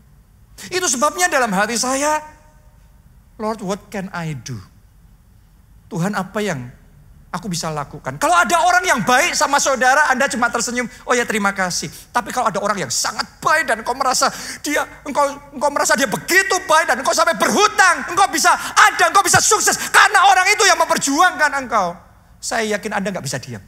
Itu 0.71 0.87
sebabnya 0.87 1.27
dalam 1.27 1.51
hati 1.51 1.75
saya, 1.75 2.23
Lord 3.35 3.59
what 3.59 3.91
can 3.91 4.07
I 4.15 4.31
do? 4.31 4.55
Tuhan 5.91 6.15
apa 6.15 6.39
yang 6.39 6.71
aku 7.37 7.47
bisa 7.47 7.69
lakukan. 7.69 8.17
Kalau 8.17 8.33
ada 8.33 8.57
orang 8.65 8.83
yang 8.83 8.99
baik 9.05 9.37
sama 9.37 9.61
saudara, 9.61 10.09
Anda 10.09 10.25
cuma 10.27 10.49
tersenyum, 10.49 10.89
oh 11.05 11.13
ya 11.13 11.23
terima 11.23 11.53
kasih. 11.53 11.87
Tapi 12.09 12.33
kalau 12.33 12.49
ada 12.49 12.59
orang 12.59 12.81
yang 12.81 12.91
sangat 12.91 13.23
baik 13.39 13.69
dan 13.69 13.85
engkau 13.85 13.93
merasa 13.93 14.27
dia, 14.65 14.83
engkau, 15.05 15.23
engkau 15.53 15.69
merasa 15.69 15.93
dia 15.93 16.09
begitu 16.09 16.55
baik 16.65 16.89
dan 16.89 16.97
engkau 16.99 17.13
sampai 17.13 17.37
berhutang, 17.37 18.09
engkau 18.09 18.27
bisa 18.33 18.51
ada, 18.75 19.13
engkau 19.13 19.23
bisa 19.23 19.37
sukses 19.37 19.77
karena 19.93 20.25
orang 20.27 20.49
itu 20.51 20.63
yang 20.65 20.81
memperjuangkan 20.81 21.51
engkau. 21.63 21.95
Saya 22.41 22.77
yakin 22.77 22.97
Anda 22.97 23.13
nggak 23.13 23.25
bisa 23.25 23.37
diam. 23.39 23.63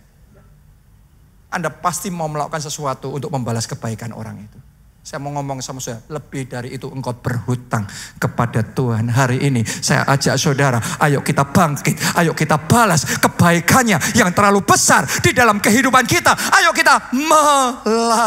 Anda 1.50 1.74
pasti 1.74 2.14
mau 2.14 2.30
melakukan 2.30 2.62
sesuatu 2.62 3.10
untuk 3.10 3.34
membalas 3.34 3.66
kebaikan 3.66 4.14
orang 4.14 4.46
itu. 4.46 4.69
Saya 5.10 5.26
mau 5.26 5.34
ngomong 5.34 5.58
sama 5.58 5.82
saudara, 5.82 6.06
lebih 6.22 6.46
dari 6.46 6.78
itu 6.78 6.86
engkau 6.86 7.18
berhutang 7.18 7.82
kepada 8.22 8.62
Tuhan. 8.62 9.10
Hari 9.10 9.42
ini 9.42 9.66
saya 9.66 10.06
ajak 10.06 10.38
saudara, 10.38 10.78
ayo 11.02 11.26
kita 11.26 11.50
bangkit, 11.50 11.98
ayo 12.14 12.38
kita 12.38 12.62
balas 12.70 13.18
kebaikannya 13.18 13.98
yang 14.14 14.30
terlalu 14.38 14.62
besar 14.62 15.10
di 15.26 15.34
dalam 15.34 15.58
kehidupan 15.58 16.06
kita. 16.06 16.38
Ayo 16.62 16.70
kita 16.78 17.10
melayani. 17.10 18.22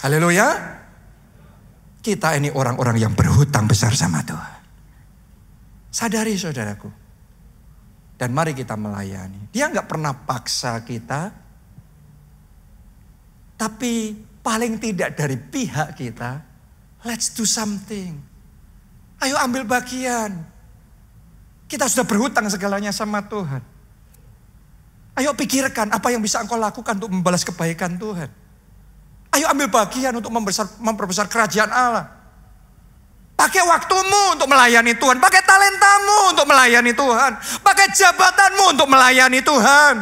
Haleluya. 0.00 0.56
Kita 2.00 2.32
ini 2.32 2.48
orang-orang 2.48 2.96
yang 2.96 3.12
berhutang 3.12 3.68
besar 3.68 3.92
sama 3.92 4.24
Tuhan. 4.24 4.64
Sadari 5.92 6.32
saudaraku. 6.40 7.01
Dan 8.22 8.30
mari 8.30 8.54
kita 8.54 8.78
melayani. 8.78 9.50
Dia 9.50 9.66
nggak 9.66 9.90
pernah 9.90 10.14
paksa 10.14 10.78
kita. 10.86 11.34
Tapi 13.58 14.14
paling 14.38 14.78
tidak 14.78 15.18
dari 15.18 15.34
pihak 15.34 15.98
kita, 15.98 16.38
let's 17.02 17.34
do 17.34 17.42
something. 17.42 18.14
Ayo 19.26 19.34
ambil 19.42 19.66
bagian. 19.66 20.38
Kita 21.66 21.90
sudah 21.90 22.06
berhutang 22.06 22.46
segalanya 22.46 22.94
sama 22.94 23.26
Tuhan. 23.26 23.58
Ayo 25.18 25.34
pikirkan 25.34 25.90
apa 25.90 26.14
yang 26.14 26.22
bisa 26.22 26.38
engkau 26.38 26.54
lakukan 26.54 27.02
untuk 27.02 27.10
membalas 27.10 27.42
kebaikan 27.42 27.98
Tuhan. 27.98 28.30
Ayo 29.34 29.50
ambil 29.50 29.66
bagian 29.66 30.14
untuk 30.14 30.30
memperbesar 30.78 31.26
kerajaan 31.26 31.74
Allah. 31.74 32.21
Pakai 33.42 33.66
waktumu 33.66 34.38
untuk 34.38 34.46
melayani 34.46 34.94
Tuhan. 34.94 35.18
Pakai 35.18 35.42
talentamu 35.42 36.30
untuk 36.30 36.46
melayani 36.46 36.94
Tuhan. 36.94 37.34
Pakai 37.58 37.90
jabatanmu 37.90 38.64
untuk 38.70 38.86
melayani 38.86 39.42
Tuhan. 39.42 39.94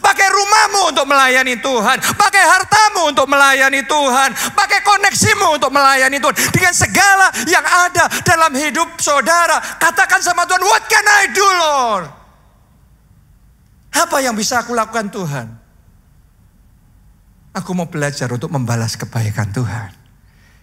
Pakai 0.00 0.28
rumahmu 0.32 0.96
untuk 0.96 1.04
melayani 1.04 1.60
Tuhan. 1.60 2.00
Pakai 2.16 2.44
hartamu 2.48 3.12
untuk 3.12 3.28
melayani 3.28 3.84
Tuhan. 3.84 4.32
Pakai 4.56 4.80
koneksimu 4.80 5.60
untuk 5.60 5.68
melayani 5.68 6.16
Tuhan. 6.24 6.32
Dengan 6.56 6.72
segala 6.72 7.28
yang 7.44 7.66
ada 7.68 8.08
dalam 8.24 8.56
hidup 8.56 8.88
saudara. 8.96 9.60
Katakan 9.76 10.24
sama 10.24 10.48
Tuhan, 10.48 10.64
what 10.64 10.88
can 10.88 11.04
I 11.04 11.24
do 11.36 11.44
Lord? 11.44 12.04
Apa 13.92 14.24
yang 14.24 14.32
bisa 14.32 14.64
aku 14.64 14.72
lakukan 14.72 15.12
Tuhan? 15.12 15.52
Aku 17.52 17.76
mau 17.76 17.84
belajar 17.84 18.32
untuk 18.32 18.48
membalas 18.48 18.96
kebaikan 18.96 19.52
Tuhan 19.52 20.01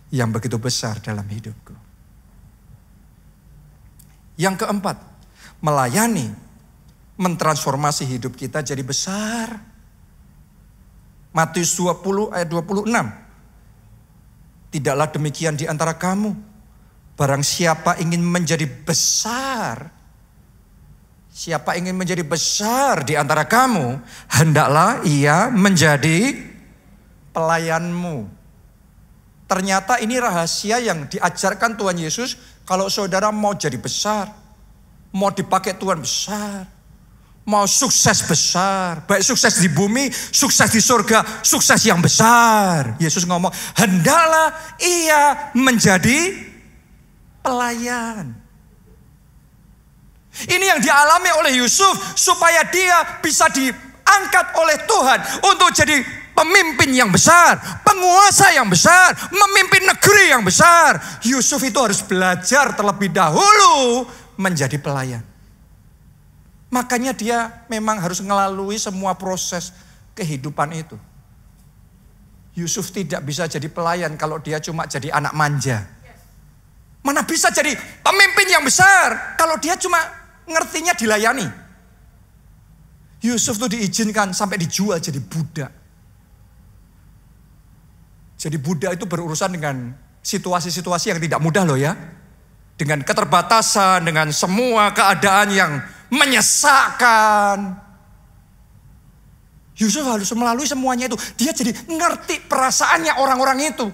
yang 0.09 0.33
begitu 0.33 0.57
besar 0.57 0.97
dalam 1.01 1.25
hidupku. 1.25 1.73
Yang 4.39 4.65
keempat, 4.65 4.97
melayani 5.59 6.31
mentransformasi 7.19 8.07
hidup 8.07 8.39
kita 8.39 8.63
jadi 8.63 8.79
besar. 8.79 9.59
Matius 11.35 11.75
20 11.77 12.31
ayat 12.33 12.47
26. 12.47 12.87
Tidaklah 14.71 15.07
demikian 15.11 15.59
di 15.59 15.67
antara 15.67 15.93
kamu. 15.93 16.33
Barang 17.19 17.43
siapa 17.43 17.99
ingin 17.99 18.23
menjadi 18.23 18.63
besar, 18.63 19.91
siapa 21.27 21.75
ingin 21.75 21.99
menjadi 21.99 22.23
besar 22.23 23.03
di 23.03 23.19
antara 23.19 23.43
kamu, 23.43 23.99
hendaklah 24.31 25.03
ia 25.03 25.51
menjadi 25.51 26.39
pelayanmu. 27.35 28.38
Ternyata 29.49 29.97
ini 29.97 30.21
rahasia 30.21 30.77
yang 30.77 31.09
diajarkan 31.09 31.73
Tuhan 31.73 31.97
Yesus 31.97 32.37
kalau 32.69 32.85
saudara 32.85 33.33
mau 33.33 33.57
jadi 33.57 33.81
besar, 33.81 34.29
mau 35.09 35.33
dipakai 35.33 35.73
Tuhan 35.73 35.97
besar, 35.97 36.69
mau 37.49 37.65
sukses 37.65 38.21
besar, 38.29 39.01
baik 39.09 39.25
sukses 39.25 39.57
di 39.57 39.73
bumi, 39.73 40.13
sukses 40.13 40.69
di 40.69 40.77
surga, 40.77 41.41
sukses 41.41 41.81
yang 41.81 41.97
besar. 41.97 42.93
Yesus 43.01 43.25
ngomong, 43.25 43.49
hendaklah 43.73 44.53
ia 44.77 45.49
menjadi 45.57 46.45
pelayan. 47.41 48.37
Ini 50.45 50.77
yang 50.77 50.79
dialami 50.79 51.33
oleh 51.41 51.57
Yusuf 51.57 51.97
supaya 52.13 52.69
dia 52.69 53.17
bisa 53.17 53.49
diangkat 53.49 54.45
oleh 54.61 54.77
Tuhan 54.85 55.19
untuk 55.41 55.73
jadi 55.73 56.18
pemimpin 56.39 56.95
yang 56.95 57.11
besar, 57.11 57.59
penguasa 57.83 58.55
yang 58.55 58.71
besar, 58.71 59.11
memimpin 59.27 59.83
negeri 59.83 60.31
yang 60.31 60.43
besar. 60.47 61.19
Yusuf 61.27 61.59
itu 61.67 61.75
harus 61.75 61.99
belajar 61.99 62.71
terlebih 62.71 63.11
dahulu 63.11 64.07
menjadi 64.39 64.79
pelayan. 64.79 65.23
Makanya 66.71 67.11
dia 67.11 67.67
memang 67.67 67.99
harus 67.99 68.23
melalui 68.23 68.79
semua 68.79 69.19
proses 69.19 69.75
kehidupan 70.15 70.71
itu. 70.71 70.95
Yusuf 72.55 72.91
tidak 72.95 73.23
bisa 73.27 73.47
jadi 73.47 73.67
pelayan 73.67 74.15
kalau 74.15 74.39
dia 74.39 74.63
cuma 74.63 74.87
jadi 74.87 75.11
anak 75.11 75.35
manja. 75.35 75.83
Mana 76.99 77.23
bisa 77.23 77.47
jadi 77.51 77.71
pemimpin 78.03 78.47
yang 78.47 78.63
besar 78.63 79.35
kalau 79.39 79.55
dia 79.59 79.79
cuma 79.79 79.97
ngertinya 80.47 80.93
dilayani. 80.95 81.47
Yusuf 83.19 83.59
tuh 83.59 83.71
diizinkan 83.71 84.31
sampai 84.31 84.59
dijual 84.59 84.99
jadi 84.99 85.19
budak. 85.19 85.78
Jadi 88.39 88.55
Buddha 88.55 88.95
itu 88.95 89.03
berurusan 89.03 89.51
dengan 89.51 89.91
situasi-situasi 90.23 91.11
yang 91.11 91.19
tidak 91.19 91.43
mudah 91.43 91.67
loh 91.67 91.75
ya. 91.75 91.91
Dengan 92.79 93.03
keterbatasan, 93.03 94.07
dengan 94.07 94.31
semua 94.31 94.95
keadaan 94.95 95.51
yang 95.51 95.71
menyesakkan. 96.07 97.75
Yusuf 99.75 100.07
harus 100.07 100.31
melalui 100.31 100.63
semuanya 100.63 101.11
itu. 101.11 101.19
Dia 101.35 101.51
jadi 101.51 101.75
ngerti 101.75 102.47
perasaannya 102.47 103.19
orang-orang 103.19 103.59
itu. 103.75 103.91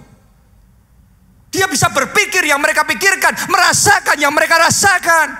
Dia 1.50 1.66
bisa 1.66 1.90
berpikir 1.90 2.46
yang 2.46 2.62
mereka 2.62 2.86
pikirkan, 2.86 3.50
merasakan 3.50 4.18
yang 4.18 4.30
mereka 4.30 4.62
rasakan, 4.62 5.34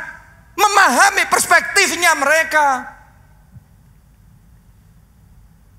memahami 0.59 1.31
perspektifnya 1.31 2.15
mereka. 2.19 2.67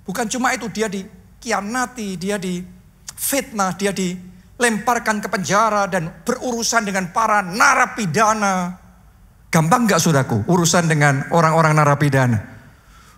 Bukan 0.08 0.32
cuma 0.32 0.56
itu, 0.56 0.72
dia 0.72 0.88
dikianati, 0.88 2.16
dia 2.16 2.40
di 2.40 2.77
fitnah, 3.18 3.74
dia 3.76 3.92
dilemparkan 3.92 5.20
ke 5.20 5.28
penjara 5.28 5.90
dan 5.90 6.24
berurusan 6.24 6.86
dengan 6.86 7.10
para 7.12 7.42
narapidana. 7.42 8.78
Gampang 9.50 9.90
gak 9.90 10.00
saudaraku 10.00 10.46
urusan 10.46 10.86
dengan 10.86 11.28
orang-orang 11.34 11.74
narapidana? 11.76 12.57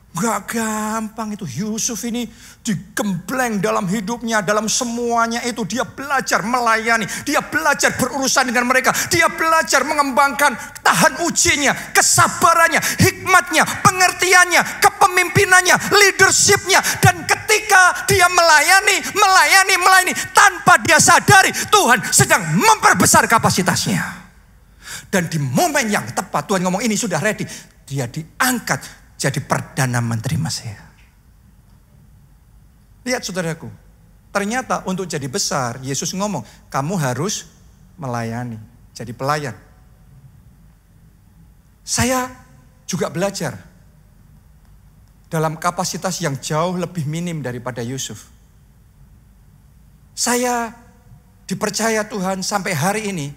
Gak 0.10 0.58
gampang 0.58 1.38
itu. 1.38 1.45
Yusuf 1.45 2.02
ini 2.02 2.26
digembleng 2.65 3.62
dalam 3.62 3.86
hidupnya, 3.86 4.41
dalam 4.41 4.65
semuanya 4.65 5.38
itu. 5.45 5.62
Dia 5.69 5.86
belajar 5.86 6.41
melayani, 6.41 7.06
dia 7.22 7.45
belajar 7.45 7.93
berurusan 7.93 8.50
dengan 8.50 8.65
mereka, 8.65 8.89
dia 9.13 9.30
belajar 9.30 9.86
mengembangkan 9.86 10.58
tahan 10.82 11.22
ujinya, 11.30 11.93
kesabarannya, 11.93 12.82
hikmatnya, 12.98 13.63
pengertiannya, 13.86 14.62
kepemimpinannya, 14.82 15.76
leadershipnya, 15.93 16.82
dan 17.06 17.30
ketika 17.30 18.04
dia 18.10 18.26
melayani, 18.34 18.98
melayani, 19.13 19.76
melayani, 19.78 20.13
tanpa 20.34 20.82
dia 20.82 20.98
sadari 20.98 21.54
Tuhan 21.69 22.02
sedang 22.10 22.41
memperbesar 22.58 23.30
kapasitasnya. 23.30 24.26
Dan 25.10 25.30
di 25.30 25.38
momen 25.38 25.89
yang 25.89 26.06
tepat 26.17 26.50
Tuhan 26.50 26.65
ngomong 26.65 26.82
ini 26.82 26.98
sudah 26.98 27.22
ready, 27.22 27.45
dia 27.86 28.10
diangkat 28.10 28.99
jadi 29.20 29.44
Perdana 29.44 30.00
Menteri 30.00 30.40
Mesir. 30.40 30.80
Lihat 33.04 33.28
saudaraku, 33.28 33.68
ternyata 34.32 34.88
untuk 34.88 35.04
jadi 35.04 35.28
besar, 35.28 35.84
Yesus 35.84 36.16
ngomong, 36.16 36.48
kamu 36.72 36.96
harus 36.96 37.52
melayani, 38.00 38.56
jadi 38.96 39.12
pelayan. 39.12 39.56
Saya 41.84 42.32
juga 42.88 43.12
belajar 43.12 43.60
dalam 45.28 45.60
kapasitas 45.60 46.24
yang 46.24 46.40
jauh 46.40 46.80
lebih 46.80 47.04
minim 47.04 47.44
daripada 47.44 47.84
Yusuf. 47.84 48.32
Saya 50.15 50.72
dipercaya 51.44 52.08
Tuhan 52.08 52.40
sampai 52.40 52.72
hari 52.72 53.02
ini 53.12 53.28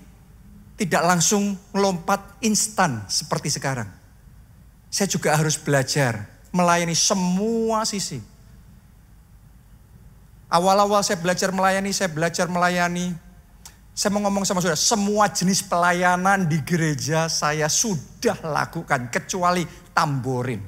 tidak 0.78 1.02
langsung 1.02 1.58
melompat 1.74 2.38
instan 2.42 3.06
seperti 3.06 3.48
sekarang 3.54 4.01
saya 4.92 5.08
juga 5.08 5.32
harus 5.32 5.56
belajar 5.56 6.28
melayani 6.52 6.92
semua 6.92 7.88
sisi. 7.88 8.20
Awal-awal 10.52 11.00
saya 11.00 11.16
belajar 11.16 11.48
melayani, 11.48 11.96
saya 11.96 12.12
belajar 12.12 12.44
melayani. 12.44 13.16
Saya 13.96 14.12
mau 14.12 14.20
ngomong 14.28 14.44
sama 14.44 14.60
saudara, 14.60 14.76
semua 14.76 15.32
jenis 15.32 15.64
pelayanan 15.64 16.44
di 16.44 16.60
gereja 16.60 17.24
saya 17.32 17.72
sudah 17.72 18.36
lakukan, 18.44 19.08
kecuali 19.08 19.64
tamborin. 19.96 20.60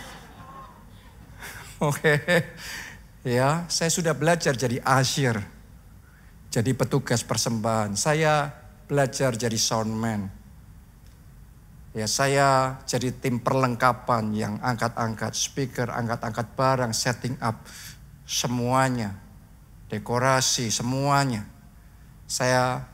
Oke, 1.88 2.24
ya 3.20 3.68
saya 3.68 3.92
sudah 3.92 4.16
belajar 4.16 4.56
jadi 4.56 4.80
asyir, 4.80 5.44
jadi 6.48 6.72
petugas 6.72 7.20
persembahan. 7.20 8.00
Saya 8.00 8.48
belajar 8.88 9.36
jadi 9.36 9.60
soundman. 9.60 10.39
Ya 11.90 12.06
saya 12.06 12.78
jadi 12.86 13.10
tim 13.10 13.42
perlengkapan 13.42 14.30
yang 14.30 14.54
angkat-angkat 14.62 15.34
speaker, 15.34 15.90
angkat-angkat 15.90 16.46
barang, 16.54 16.92
setting 16.94 17.34
up 17.42 17.66
semuanya. 18.22 19.18
Dekorasi 19.90 20.70
semuanya. 20.70 21.42
Saya 22.30 22.86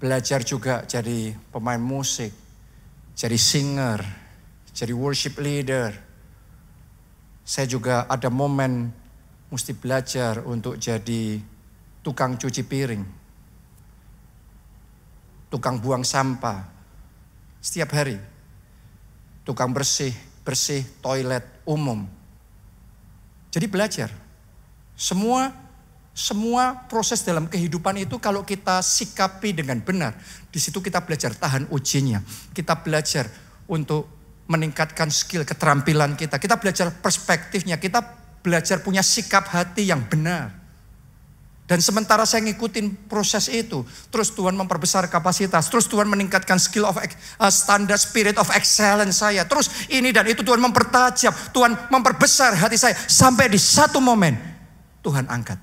belajar 0.00 0.40
juga 0.40 0.88
jadi 0.88 1.36
pemain 1.52 1.80
musik, 1.80 2.32
jadi 3.12 3.36
singer, 3.36 4.00
jadi 4.72 4.96
worship 4.96 5.36
leader. 5.36 5.92
Saya 7.44 7.68
juga 7.68 8.08
ada 8.08 8.32
momen 8.32 8.88
mesti 9.52 9.76
belajar 9.76 10.40
untuk 10.48 10.80
jadi 10.80 11.44
tukang 12.00 12.40
cuci 12.40 12.64
piring, 12.64 13.04
tukang 15.52 15.76
buang 15.76 16.02
sampah, 16.02 16.73
setiap 17.64 17.96
hari. 17.96 18.20
Tukang 19.48 19.72
bersih, 19.72 20.12
bersih 20.44 20.84
toilet 21.00 21.48
umum. 21.64 22.04
Jadi 23.48 23.64
belajar. 23.64 24.12
Semua 24.92 25.48
semua 26.14 26.86
proses 26.86 27.26
dalam 27.26 27.50
kehidupan 27.50 27.98
itu 27.98 28.22
kalau 28.22 28.46
kita 28.46 28.78
sikapi 28.78 29.50
dengan 29.50 29.82
benar, 29.82 30.14
di 30.52 30.62
situ 30.62 30.78
kita 30.78 31.02
belajar 31.02 31.34
tahan 31.34 31.66
ujinya. 31.74 32.22
Kita 32.54 32.78
belajar 32.84 33.26
untuk 33.66 34.06
meningkatkan 34.46 35.10
skill 35.10 35.42
keterampilan 35.42 36.14
kita. 36.14 36.38
Kita 36.38 36.60
belajar 36.60 36.94
perspektifnya, 37.02 37.82
kita 37.82 37.98
belajar 38.46 38.84
punya 38.84 39.02
sikap 39.02 39.50
hati 39.50 39.90
yang 39.90 40.06
benar. 40.06 40.63
Dan 41.74 41.82
sementara 41.82 42.22
saya 42.22 42.46
ngikutin 42.46 43.10
proses 43.10 43.50
itu, 43.50 43.82
terus 44.14 44.30
Tuhan 44.30 44.54
memperbesar 44.54 45.10
kapasitas, 45.10 45.66
terus 45.66 45.90
Tuhan 45.90 46.06
meningkatkan 46.06 46.54
skill 46.54 46.86
of 46.86 46.94
uh, 46.94 47.50
standard 47.50 47.98
spirit 47.98 48.38
of 48.38 48.46
excellence 48.54 49.18
saya. 49.18 49.42
Terus 49.42 49.90
ini 49.90 50.14
dan 50.14 50.22
itu 50.30 50.46
Tuhan 50.46 50.62
mempertajam, 50.62 51.34
Tuhan 51.50 51.90
memperbesar 51.90 52.54
hati 52.54 52.78
saya 52.78 52.94
sampai 52.94 53.50
di 53.50 53.58
satu 53.58 53.98
momen 53.98 54.38
Tuhan 55.02 55.26
angkat. 55.26 55.58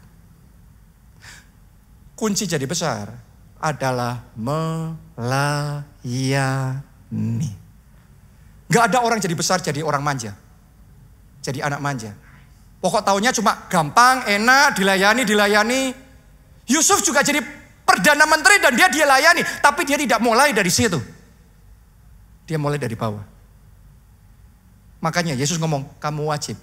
Kunci 2.20 2.44
jadi 2.44 2.68
besar 2.68 3.08
adalah 3.64 4.28
melayani. 4.36 5.16
Gak 8.68 8.84
ada 8.92 9.00
orang 9.00 9.24
jadi 9.24 9.32
besar 9.32 9.64
jadi 9.64 9.80
orang 9.80 10.04
manja. 10.04 10.36
Jadi 11.40 11.64
anak 11.64 11.80
manja. 11.80 12.12
Pokok 12.82 13.06
tahunnya 13.06 13.30
cuma 13.38 13.70
gampang, 13.70 14.26
enak, 14.26 14.74
dilayani, 14.74 15.22
dilayani. 15.22 15.94
Yusuf 16.66 17.06
juga 17.06 17.22
jadi 17.22 17.38
perdana 17.86 18.26
menteri 18.26 18.58
dan 18.58 18.74
dia 18.74 18.90
dia 18.90 19.06
layani, 19.06 19.46
tapi 19.62 19.86
dia 19.86 20.02
tidak 20.02 20.18
mulai 20.18 20.50
dari 20.50 20.74
situ. 20.74 20.98
Dia 22.50 22.58
mulai 22.58 22.82
dari 22.82 22.98
bawah. 22.98 23.22
Makanya 24.98 25.38
Yesus 25.38 25.62
ngomong, 25.62 26.02
kamu 26.02 26.26
wajib 26.34 26.58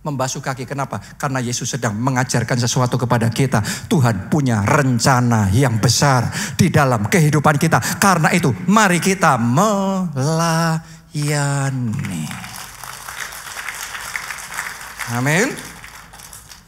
membasuh 0.00 0.42
kaki. 0.42 0.66
Kenapa? 0.66 0.98
Karena 1.20 1.38
Yesus 1.38 1.70
sedang 1.70 1.94
mengajarkan 1.94 2.58
sesuatu 2.58 2.98
kepada 2.98 3.30
kita. 3.30 3.62
Tuhan 3.86 4.26
punya 4.26 4.66
rencana 4.66 5.54
yang 5.54 5.78
besar 5.78 6.30
di 6.58 6.66
dalam 6.72 7.06
kehidupan 7.06 7.56
kita. 7.60 7.78
Karena 8.00 8.32
itu, 8.34 8.50
mari 8.66 8.98
kita 8.98 9.38
melayani. 9.38 10.80
Amin. 15.10 15.50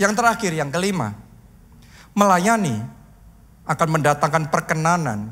Yang 0.03 0.13
terakhir, 0.19 0.51
yang 0.51 0.71
kelima, 0.75 1.15
melayani 2.11 2.83
akan 3.63 3.89
mendatangkan 3.95 4.51
perkenanan 4.51 5.31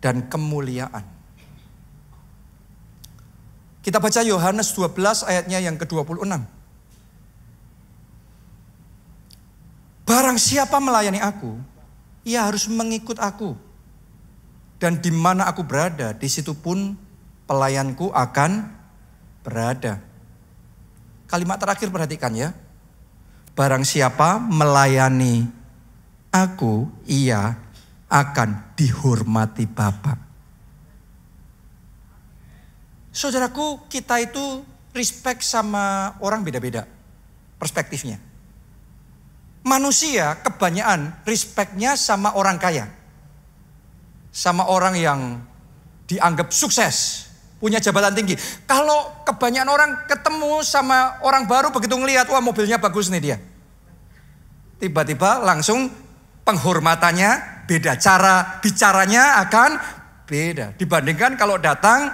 dan 0.00 0.24
kemuliaan. 0.24 1.04
Kita 3.82 3.98
baca 3.98 4.22
Yohanes 4.24 4.72
12 4.72 5.26
ayatnya 5.26 5.58
yang 5.58 5.76
ke-26. 5.76 6.32
Barang 10.06 10.38
siapa 10.38 10.78
melayani 10.78 11.18
aku, 11.18 11.58
ia 12.22 12.46
harus 12.46 12.70
mengikut 12.70 13.18
aku. 13.18 13.58
Dan 14.78 14.98
di 14.98 15.10
mana 15.14 15.46
aku 15.46 15.62
berada, 15.62 16.14
di 16.14 16.26
situ 16.30 16.54
pun 16.54 16.94
pelayanku 17.46 18.10
akan 18.10 18.70
berada. 19.42 20.11
Kalimat 21.32 21.56
terakhir 21.56 21.88
perhatikan 21.88 22.36
ya. 22.36 22.52
Barang 23.56 23.88
siapa 23.88 24.36
melayani 24.36 25.48
aku, 26.28 26.92
ia 27.08 27.56
akan 28.12 28.76
dihormati 28.76 29.64
Bapa. 29.64 30.20
Saudaraku, 33.16 33.88
kita 33.88 34.20
itu 34.20 34.60
respect 34.92 35.40
sama 35.40 36.12
orang 36.20 36.44
beda-beda 36.44 36.84
perspektifnya. 37.56 38.20
Manusia 39.64 40.36
kebanyakan 40.44 41.24
respectnya 41.24 41.96
sama 41.96 42.36
orang 42.36 42.60
kaya. 42.60 42.92
Sama 44.36 44.68
orang 44.68 45.00
yang 45.00 45.40
dianggap 46.04 46.52
sukses 46.52 47.31
punya 47.62 47.78
jabatan 47.78 48.10
tinggi. 48.10 48.34
Kalau 48.66 49.22
kebanyakan 49.22 49.70
orang 49.70 49.90
ketemu 50.10 50.66
sama 50.66 51.22
orang 51.22 51.46
baru 51.46 51.70
begitu 51.70 51.94
ngelihat, 51.94 52.26
wah 52.26 52.42
mobilnya 52.42 52.82
bagus 52.82 53.06
nih 53.06 53.22
dia. 53.22 53.36
Tiba-tiba 54.82 55.38
langsung 55.46 55.86
penghormatannya 56.42 57.62
beda. 57.70 57.94
Cara 58.02 58.58
bicaranya 58.58 59.38
akan 59.46 59.78
beda. 60.26 60.74
Dibandingkan 60.74 61.38
kalau 61.38 61.54
datang 61.62 62.10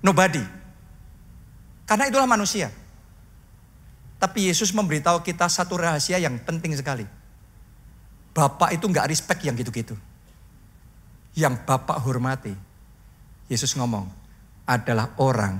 nobody. 0.00 0.40
Karena 1.84 2.08
itulah 2.08 2.24
manusia. 2.24 2.72
Tapi 4.16 4.48
Yesus 4.48 4.72
memberitahu 4.72 5.20
kita 5.20 5.52
satu 5.52 5.76
rahasia 5.76 6.16
yang 6.16 6.40
penting 6.40 6.72
sekali. 6.72 7.04
Bapak 8.32 8.72
itu 8.72 8.88
nggak 8.88 9.12
respect 9.12 9.44
yang 9.44 9.52
gitu-gitu. 9.52 9.92
Yang 11.36 11.60
Bapak 11.68 12.00
hormati. 12.00 12.56
Yesus 13.52 13.76
ngomong, 13.76 14.08
adalah 14.66 15.14
orang 15.18 15.58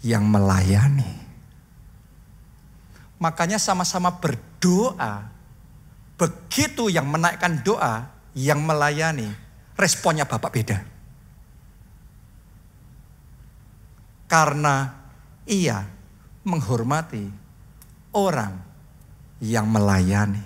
yang 0.00 0.24
melayani. 0.24 1.26
Makanya 3.16 3.56
sama-sama 3.56 4.12
berdoa. 4.20 5.32
Begitu 6.16 6.88
yang 6.88 7.12
menaikkan 7.12 7.60
doa, 7.60 8.08
yang 8.32 8.64
melayani, 8.64 9.28
responnya 9.76 10.24
Bapak 10.24 10.48
beda. 10.48 10.78
Karena 14.24 14.96
ia 15.44 15.84
menghormati 16.48 17.24
orang 18.16 18.56
yang 19.44 19.68
melayani. 19.68 20.40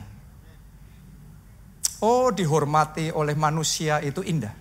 Oh, 2.03 2.33
dihormati 2.35 3.15
oleh 3.15 3.39
manusia 3.39 4.03
itu 4.03 4.25
indah. 4.25 4.57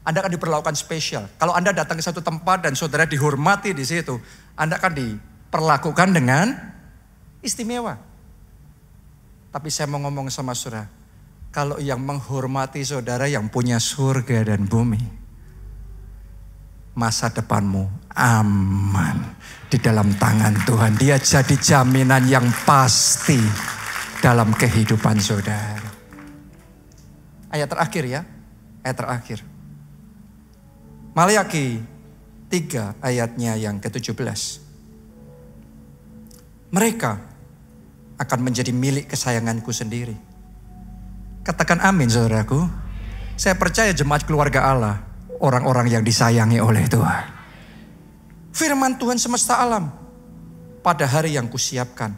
Anda 0.00 0.24
akan 0.24 0.32
diperlakukan 0.32 0.76
spesial. 0.76 1.28
Kalau 1.36 1.52
Anda 1.52 1.76
datang 1.76 2.00
ke 2.00 2.04
satu 2.04 2.24
tempat 2.24 2.64
dan 2.64 2.72
saudara 2.72 3.04
dihormati 3.04 3.76
di 3.76 3.84
situ, 3.84 4.16
Anda 4.56 4.80
akan 4.80 4.92
diperlakukan 4.96 6.08
dengan 6.16 6.56
istimewa. 7.44 8.00
Tapi 9.50 9.68
saya 9.68 9.90
mau 9.90 10.00
ngomong 10.06 10.32
sama 10.32 10.56
saudara, 10.56 10.88
kalau 11.50 11.76
yang 11.82 12.00
menghormati 12.00 12.80
saudara 12.86 13.26
yang 13.26 13.50
punya 13.50 13.76
surga 13.82 14.54
dan 14.54 14.64
bumi, 14.64 15.02
masa 16.94 17.28
depanmu 17.28 17.90
aman 18.14 19.36
di 19.68 19.76
dalam 19.82 20.14
tangan 20.16 20.54
Tuhan. 20.64 20.94
Dia 20.96 21.18
jadi 21.18 21.56
jaminan 21.58 22.24
yang 22.30 22.46
pasti 22.62 23.42
dalam 24.22 24.54
kehidupan 24.54 25.18
saudara. 25.18 25.90
Ayat 27.50 27.66
terakhir 27.66 28.04
ya, 28.06 28.20
ayat 28.86 28.96
terakhir. 28.96 29.49
Maliaki 31.10 31.82
3 32.50 33.02
ayatnya 33.02 33.58
yang 33.58 33.82
ke-17. 33.82 34.62
Mereka 36.70 37.12
akan 38.20 38.38
menjadi 38.46 38.70
milik 38.70 39.10
kesayanganku 39.10 39.74
sendiri. 39.74 40.14
Katakan 41.42 41.82
amin 41.82 42.06
saudaraku. 42.06 42.62
Saya 43.34 43.56
percaya 43.58 43.90
jemaat 43.90 44.22
keluarga 44.22 44.70
Allah. 44.70 44.96
Orang-orang 45.40 45.88
yang 45.88 46.04
disayangi 46.04 46.60
oleh 46.60 46.84
Tuhan. 46.86 47.24
Firman 48.52 49.00
Tuhan 49.00 49.16
semesta 49.16 49.58
alam. 49.58 49.88
Pada 50.84 51.08
hari 51.08 51.34
yang 51.34 51.50
kusiapkan. 51.50 52.12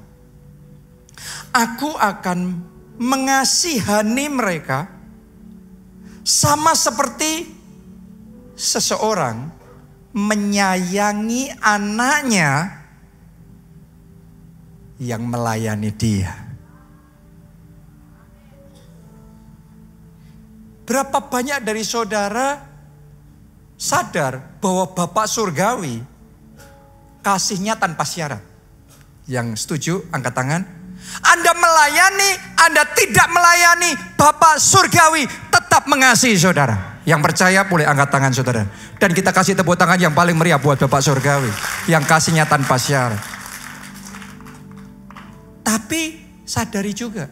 Aku 1.55 1.97
akan 1.97 2.61
mengasihani 2.99 4.27
mereka. 4.29 4.91
Sama 6.27 6.75
seperti 6.75 7.62
seseorang 8.63 9.51
menyayangi 10.15 11.51
anaknya 11.59 12.79
yang 15.03 15.27
melayani 15.27 15.91
dia. 15.91 16.31
Berapa 20.87 21.19
banyak 21.27 21.67
dari 21.67 21.83
saudara 21.83 22.63
sadar 23.75 24.39
bahwa 24.63 24.87
Bapak 24.95 25.27
Surgawi 25.27 25.99
kasihnya 27.27 27.75
tanpa 27.75 28.07
syarat. 28.07 28.43
Yang 29.27 29.67
setuju 29.67 30.07
angkat 30.15 30.35
tangan. 30.39 30.63
Anda 31.23 31.53
melayani, 31.55 32.31
Anda 32.63 32.83
tidak 32.95 33.27
melayani, 33.31 33.91
Bapak 34.15 34.59
Surgawi 34.63 35.27
tetap 35.51 35.87
mengasihi 35.91 36.39
saudara. 36.39 36.92
Yang 37.03 37.21
percaya 37.27 37.67
boleh 37.67 37.83
angkat 37.83 38.09
tangan 38.15 38.31
saudara. 38.31 38.63
Dan 38.99 39.11
kita 39.11 39.35
kasih 39.35 39.59
tepuk 39.59 39.75
tangan 39.75 39.99
yang 39.99 40.15
paling 40.15 40.39
meriah 40.39 40.63
buat 40.63 40.79
Bapak 40.79 41.03
Surgawi. 41.03 41.51
Yang 41.91 42.05
kasihnya 42.07 42.47
tanpa 42.47 42.79
syarat. 42.79 43.19
Tapi 45.67 46.23
sadari 46.47 46.95
juga. 46.95 47.27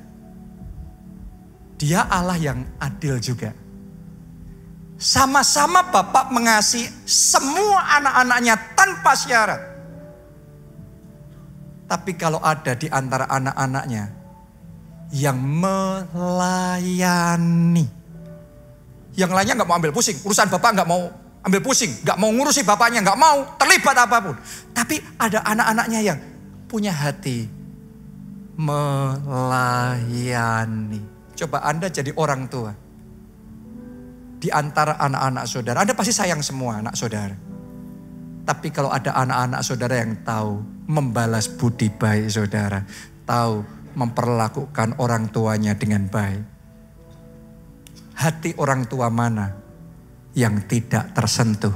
Dia 1.79 2.03
Allah 2.11 2.35
yang 2.37 2.67
adil 2.83 3.23
juga. 3.23 3.55
Sama-sama 5.01 5.87
Bapak 5.89 6.29
mengasihi 6.35 6.91
semua 7.07 7.97
anak-anaknya 7.97 8.55
tanpa 8.77 9.17
syarat. 9.17 9.63
Tapi 11.87 12.13
kalau 12.19 12.43
ada 12.43 12.75
di 12.77 12.91
antara 12.91 13.27
anak-anaknya 13.31 14.13
yang 15.15 15.39
melayani. 15.43 16.61
Yang 19.19 19.31
lainnya 19.35 19.55
nggak 19.59 19.69
mau 19.69 19.77
ambil 19.79 19.93
pusing. 19.95 20.19
Urusan 20.23 20.51
Bapak 20.51 20.71
nggak 20.77 20.89
mau 20.89 21.11
ambil 21.41 21.61
pusing. 21.65 21.91
nggak 22.05 22.19
mau 22.21 22.31
ngurusi 22.31 22.63
Bapaknya, 22.63 23.01
nggak 23.03 23.19
mau 23.19 23.45
terlibat 23.57 23.97
apa 23.97 24.17
pun. 24.23 24.37
Tapi 24.77 25.01
ada 25.19 25.43
anak-anaknya 25.45 26.01
yang 26.05 26.19
punya 26.71 26.93
hati 26.95 27.49
melayani. 28.61 29.41
Coba 31.35 31.65
Anda 31.65 31.89
jadi 31.89 32.13
orang 32.15 32.47
tua 32.53 32.77
di 34.41 34.49
antara 34.53 35.01
anak-anak 35.01 35.45
saudara. 35.49 35.81
Anda 35.81 35.97
pasti 35.97 36.13
sayang 36.13 36.45
semua 36.45 36.85
anak 36.85 36.97
saudara. 36.97 37.37
Tapi 38.45 38.69
kalau 38.73 38.89
ada 38.93 39.13
anak-anak 39.17 39.61
saudara 39.65 40.01
yang 40.01 40.17
tahu 40.25 40.65
membalas 40.89 41.47
budi 41.49 41.93
baik 41.93 42.29
saudara, 42.33 42.83
tahu 43.25 43.63
memperlakukan 43.95 44.97
orang 45.01 45.29
tuanya 45.29 45.77
dengan 45.77 46.09
baik. 46.09 46.60
Hati 48.21 48.53
orang 48.61 48.85
tua 48.85 49.09
mana 49.09 49.49
yang 50.37 50.69
tidak 50.69 51.17
tersentuh 51.17 51.73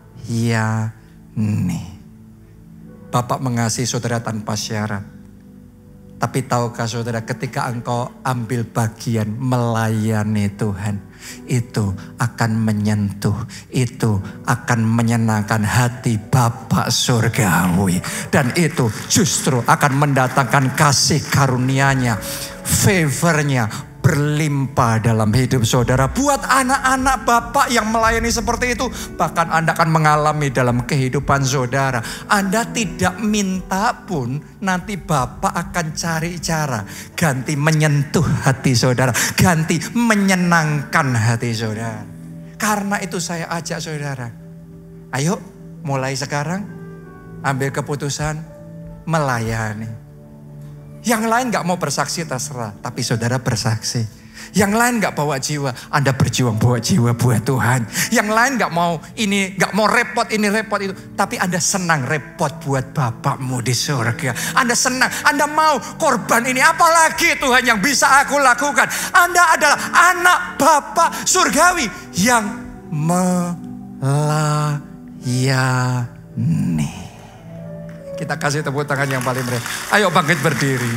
Bapak 3.14 3.38
mengasihi 3.38 3.86
saudara 3.86 4.18
tanpa 4.18 4.58
syarat. 4.58 5.06
Tapi 6.24 6.40
tahukah 6.48 6.88
saudara 6.88 7.20
ketika 7.20 7.68
engkau 7.68 8.08
ambil 8.24 8.64
bagian 8.64 9.28
melayani 9.36 10.48
Tuhan. 10.56 10.96
Itu 11.44 11.92
akan 12.16 12.64
menyentuh, 12.64 13.44
itu 13.68 14.24
akan 14.48 14.80
menyenangkan 14.88 15.60
hati 15.60 16.16
Bapak 16.16 16.88
Surgawi. 16.88 18.00
Dan 18.32 18.56
itu 18.56 18.88
justru 19.12 19.60
akan 19.68 19.92
mendatangkan 20.00 20.72
kasih 20.72 21.20
karunia-Nya, 21.28 22.16
favornya, 22.64 23.68
berlimpah 24.04 25.00
dalam 25.00 25.32
hidup 25.32 25.64
saudara. 25.64 26.12
Buat 26.12 26.44
anak-anak 26.44 27.24
Bapak 27.24 27.72
yang 27.72 27.88
melayani 27.88 28.28
seperti 28.28 28.76
itu, 28.76 28.92
bahkan 29.16 29.48
Anda 29.48 29.72
akan 29.72 29.88
mengalami 29.88 30.52
dalam 30.52 30.84
kehidupan 30.84 31.40
saudara. 31.40 32.04
Anda 32.28 32.68
tidak 32.68 33.16
minta 33.24 34.04
pun, 34.04 34.44
nanti 34.60 35.00
Bapak 35.00 35.56
akan 35.56 35.96
cari 35.96 36.36
cara 36.36 36.84
ganti 37.16 37.56
menyentuh 37.56 38.44
hati 38.44 38.76
saudara, 38.76 39.16
ganti 39.40 39.80
menyenangkan 39.96 41.16
hati 41.16 41.56
saudara. 41.56 42.04
Karena 42.60 43.00
itu 43.00 43.16
saya 43.16 43.48
ajak 43.56 43.80
saudara, 43.80 44.28
ayo 45.16 45.40
mulai 45.80 46.12
sekarang 46.12 46.68
ambil 47.40 47.72
keputusan 47.72 48.36
melayani. 49.08 50.03
Yang 51.04 51.22
lain 51.28 51.52
gak 51.52 51.68
mau 51.68 51.76
bersaksi 51.76 52.24
terserah, 52.24 52.72
tapi 52.80 53.04
saudara 53.04 53.36
bersaksi. 53.36 54.24
Yang 54.54 54.72
lain 54.78 55.02
gak 55.02 55.18
bawa 55.18 55.36
jiwa, 55.42 55.74
Anda 55.90 56.14
berjuang 56.14 56.56
bawa 56.62 56.78
jiwa 56.78 57.10
buat 57.12 57.42
Tuhan. 57.42 57.84
Yang 58.14 58.28
lain 58.30 58.54
gak 58.54 58.70
mau 58.70 59.02
ini, 59.18 59.58
gak 59.58 59.74
mau 59.74 59.90
repot 59.90 60.30
ini, 60.30 60.46
repot 60.46 60.78
itu. 60.78 60.94
Tapi 61.18 61.36
Anda 61.42 61.58
senang 61.58 62.06
repot 62.06 62.62
buat 62.62 62.94
Bapakmu 62.94 63.58
di 63.60 63.74
surga. 63.74 64.54
Anda 64.54 64.78
senang, 64.78 65.10
Anda 65.26 65.50
mau 65.50 65.76
korban 65.98 66.46
ini. 66.46 66.62
Apalagi 66.62 67.34
Tuhan 67.36 67.66
yang 67.66 67.82
bisa 67.82 68.22
aku 68.22 68.38
lakukan. 68.38 68.86
Anda 69.10 69.42
adalah 69.58 69.78
anak 70.14 70.54
Bapak 70.56 71.26
surgawi 71.26 71.90
yang 72.14 72.46
melayani. 72.94 74.54
Kita 78.24 78.40
kasih 78.40 78.64
tepuk 78.64 78.88
tangan 78.88 79.04
yang 79.04 79.20
paling 79.20 79.44
meriah. 79.44 79.60
Ayo 79.92 80.08
bangkit 80.08 80.40
berdiri. 80.40 80.96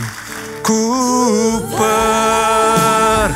Ku 0.64 1.60
percaya 1.76 3.28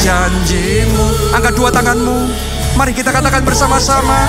janjimu. 0.00 1.36
Angkat 1.36 1.52
dua 1.52 1.68
tanganmu. 1.68 2.32
Mari 2.80 2.96
kita 2.96 3.12
katakan 3.12 3.44
bersama-sama. 3.44 4.24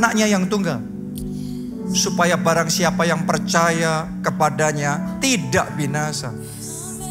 Anaknya 0.00 0.32
yang 0.32 0.48
tunggal 0.48 0.80
supaya 1.92 2.40
barang 2.40 2.72
siapa 2.72 3.04
yang 3.04 3.28
percaya 3.28 4.08
kepadanya 4.24 5.20
tidak 5.20 5.76
binasa, 5.76 6.32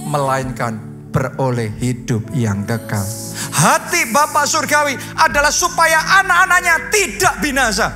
melainkan 0.09 0.81
beroleh 1.13 1.69
hidup 1.77 2.25
yang 2.33 2.65
kekal. 2.65 3.05
Hati 3.53 4.09
Bapak 4.09 4.49
Surgawi 4.49 4.97
adalah 5.21 5.53
supaya 5.53 6.01
anak-anaknya 6.25 6.75
tidak 6.89 7.33
binasa, 7.45 7.93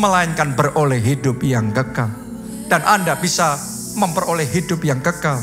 melainkan 0.00 0.56
beroleh 0.56 1.04
hidup 1.04 1.44
yang 1.44 1.76
kekal. 1.76 2.08
Dan 2.72 2.80
Anda 2.88 3.20
bisa 3.20 3.60
memperoleh 4.00 4.48
hidup 4.48 4.80
yang 4.80 5.04
kekal 5.04 5.36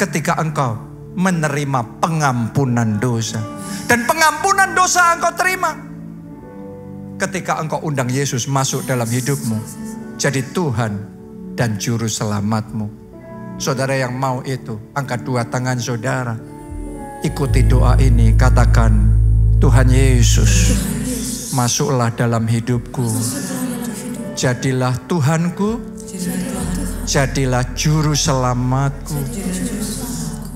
ketika 0.00 0.40
engkau 0.40 0.80
menerima 1.12 2.00
pengampunan 2.00 2.96
dosa. 2.96 3.44
Dan 3.84 4.08
pengampunan 4.08 4.72
dosa 4.72 5.12
engkau 5.12 5.36
terima 5.36 5.91
ketika 7.22 7.62
engkau 7.62 7.78
undang 7.86 8.10
Yesus 8.10 8.50
masuk 8.50 8.82
dalam 8.82 9.06
hidupmu. 9.06 9.54
Jadi 10.18 10.42
Tuhan 10.50 10.92
dan 11.54 11.78
Juru 11.78 12.10
Selamatmu. 12.10 12.90
Saudara 13.62 13.94
yang 13.94 14.18
mau 14.18 14.42
itu, 14.42 14.74
angkat 14.90 15.22
dua 15.22 15.46
tangan 15.46 15.78
saudara. 15.78 16.34
Ikuti 17.22 17.62
doa 17.62 17.94
ini, 18.02 18.34
katakan, 18.34 19.14
Tuhan 19.62 19.86
Yesus, 19.86 20.74
masuklah 21.54 22.10
dalam 22.10 22.42
hidupku. 22.42 23.06
Jadilah 24.34 24.98
Tuhanku, 25.06 25.78
jadilah 27.06 27.62
Juru 27.78 28.18
Selamatku. 28.18 29.14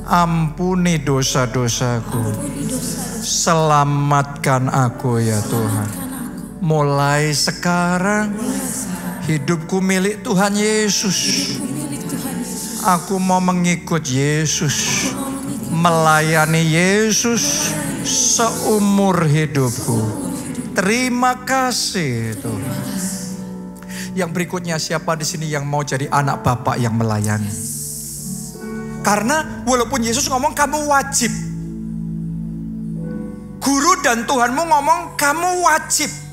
Ampuni 0.06 0.98
dosa-dosaku. 0.98 2.22
Selamatkan 3.22 4.66
aku 4.66 5.22
ya 5.22 5.38
Tuhan. 5.46 6.05
Mulai 6.62 7.36
sekarang 7.36 8.32
hidupku 9.28 9.84
milik 9.84 10.24
Tuhan 10.24 10.56
Yesus. 10.56 11.18
Aku 12.86 13.20
mau 13.20 13.42
mengikut 13.42 14.00
Yesus. 14.06 15.10
Melayani 15.68 16.64
Yesus 16.64 17.74
seumur 18.06 19.26
hidupku. 19.26 19.98
Terima 20.72 21.44
kasih 21.44 22.38
Tuhan. 22.40 22.76
Yang 24.16 24.30
berikutnya 24.32 24.80
siapa 24.80 25.12
di 25.12 25.28
sini 25.28 25.52
yang 25.52 25.68
mau 25.68 25.84
jadi 25.84 26.08
anak 26.08 26.40
bapak 26.40 26.80
yang 26.80 26.96
melayani? 26.96 27.52
Karena 29.04 29.62
walaupun 29.68 30.00
Yesus 30.00 30.24
ngomong 30.32 30.56
kamu 30.56 30.88
wajib. 30.88 31.28
Guru 33.60 33.92
dan 34.00 34.24
Tuhanmu 34.24 34.62
ngomong 34.62 35.00
kamu 35.20 35.50
wajib. 35.68 36.25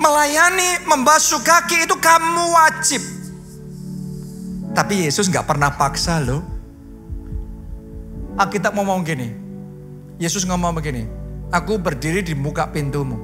Melayani, 0.00 0.88
membasuh 0.88 1.44
kaki 1.44 1.84
itu 1.84 1.92
kamu 2.00 2.44
wajib. 2.56 3.02
Tapi 4.72 5.04
Yesus 5.04 5.28
nggak 5.28 5.44
pernah 5.44 5.76
paksa 5.76 6.24
loh. 6.24 6.40
Alkitab 8.40 8.72
ngomong 8.72 9.04
gini. 9.04 9.28
Yesus 10.16 10.48
ngomong 10.48 10.72
begini. 10.72 11.04
Aku 11.52 11.76
berdiri 11.76 12.24
di 12.24 12.32
muka 12.32 12.72
pintumu. 12.72 13.20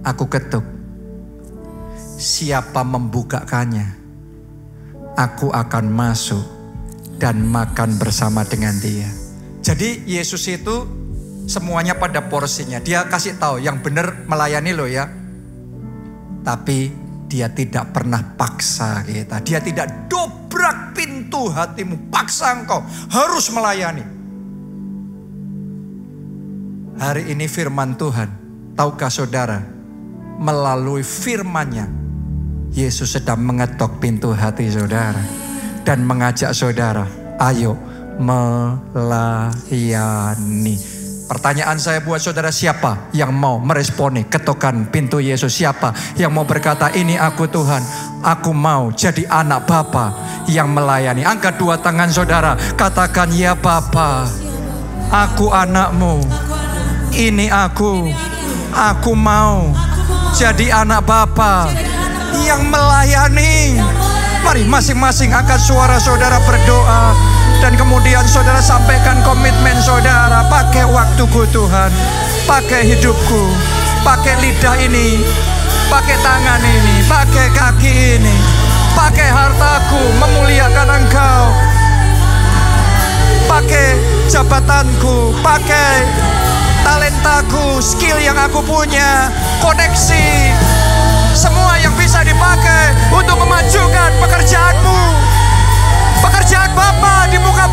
Aku 0.00 0.24
ketuk. 0.24 0.64
Siapa 2.16 2.80
membukakannya? 2.80 4.00
Aku 5.20 5.52
akan 5.52 5.84
masuk 5.92 6.40
dan 7.20 7.44
makan 7.44 8.00
bersama 8.00 8.48
dengan 8.48 8.72
dia. 8.80 9.12
Jadi 9.60 10.08
Yesus 10.08 10.48
itu 10.48 10.88
semuanya 11.44 12.00
pada 12.00 12.24
porsinya. 12.32 12.80
Dia 12.80 13.04
kasih 13.04 13.36
tahu 13.36 13.60
yang 13.60 13.84
benar 13.84 14.24
melayani 14.24 14.72
loh 14.72 14.88
ya. 14.88 15.19
Tapi 16.40 16.90
dia 17.30 17.46
tidak 17.46 17.94
pernah 17.94 18.34
paksa 18.34 19.06
kita. 19.06 19.38
Dia 19.46 19.62
tidak 19.62 20.10
dobrak 20.10 20.98
pintu 20.98 21.46
hatimu. 21.46 22.10
Paksa 22.10 22.58
engkau 22.58 22.82
harus 23.14 23.46
melayani. 23.54 24.02
Hari 26.98 27.30
ini 27.30 27.46
firman 27.46 27.94
Tuhan. 27.94 28.28
Tahukah 28.74 29.08
saudara? 29.08 29.62
Melalui 30.42 31.06
firmannya. 31.06 31.86
Yesus 32.74 33.14
sedang 33.14 33.40
mengetok 33.46 34.02
pintu 34.02 34.34
hati 34.34 34.66
saudara. 34.68 35.22
Dan 35.86 36.04
mengajak 36.04 36.52
saudara. 36.52 37.06
Ayo 37.40 37.78
melayani. 38.20 39.00
Pertanyaan 41.30 41.78
saya 41.78 42.02
buat 42.02 42.18
saudara 42.18 42.50
siapa 42.50 43.06
yang 43.14 43.30
mau 43.30 43.62
meresponi 43.62 44.26
ketokan 44.26 44.90
pintu 44.90 45.22
Yesus? 45.22 45.54
Siapa 45.54 45.94
yang 46.18 46.34
mau 46.34 46.42
berkata 46.42 46.90
ini 46.90 47.14
aku 47.14 47.46
Tuhan. 47.46 47.78
Aku 48.18 48.50
mau 48.50 48.90
jadi 48.90 49.30
anak 49.30 49.62
Bapa 49.62 50.10
yang 50.50 50.74
melayani. 50.74 51.22
Angkat 51.22 51.54
dua 51.54 51.78
tangan 51.78 52.10
saudara. 52.10 52.58
Katakan 52.74 53.30
ya 53.30 53.54
Bapa. 53.54 54.26
Aku 55.06 55.54
anakmu. 55.54 56.18
Ini 57.14 57.46
aku. 57.46 58.10
Aku 58.74 59.14
mau 59.14 59.70
jadi 60.34 60.82
anak 60.82 61.06
Bapa 61.06 61.70
yang 62.42 62.66
melayani. 62.66 63.78
Mari 64.42 64.66
masing-masing 64.66 65.30
angkat 65.30 65.62
suara 65.62 65.94
saudara 66.02 66.42
berdoa. 66.42 67.29
Dan 67.60 67.76
kemudian 67.76 68.24
saudara 68.24 68.58
sampaikan 68.58 69.20
komitmen 69.20 69.76
saudara. 69.84 70.48
Pakai 70.48 70.88
waktuku 70.88 71.44
Tuhan. 71.52 71.92
Pakai 72.48 72.88
hidupku. 72.88 73.52
Pakai 74.00 74.40
lidah 74.40 74.76
ini. 74.80 75.20
Pakai 75.92 76.16
tangan 76.24 76.60
ini. 76.64 77.04
Pakai 77.04 77.46
kaki 77.52 77.92
ini. 78.16 78.36
Pakai 78.96 79.28
hartaku. 79.28 80.02
Memuliakan 80.16 80.88
engkau. 81.04 81.42
Pakai 83.44 84.00
jabatanku. 84.32 85.36
Pakai 85.44 86.08
talentaku. 86.80 87.84
Skill 87.84 88.16
yang 88.24 88.40
aku 88.40 88.64
punya. 88.64 89.28
Koneksi. 89.60 90.56
Semua 91.36 91.78
yang 91.78 91.94
bisa 91.94 92.24
dipakai 92.24 92.96
untuk 93.14 93.36
memajukan 93.38 94.10
pekerjaanmu. 94.18 95.29
Pekerjaan 96.20 96.76
Bapak 96.76 97.32
di 97.32 97.38
muka 97.40 97.69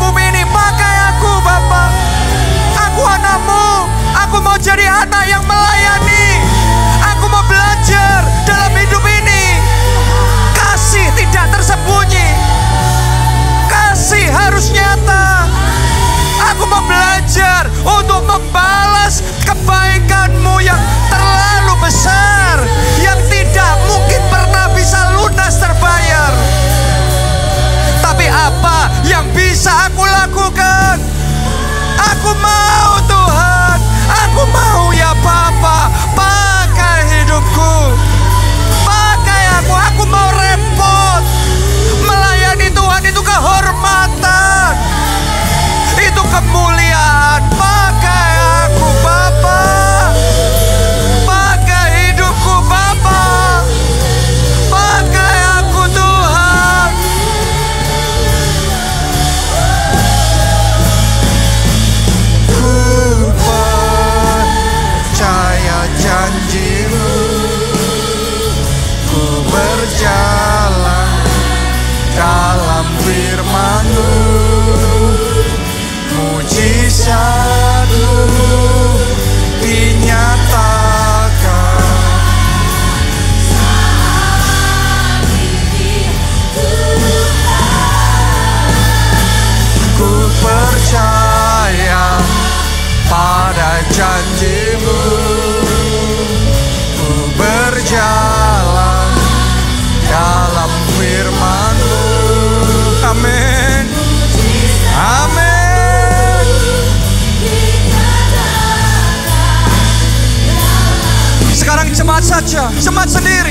saja, 112.38 112.70
jemaat 112.78 113.10
sendiri. 113.10 113.50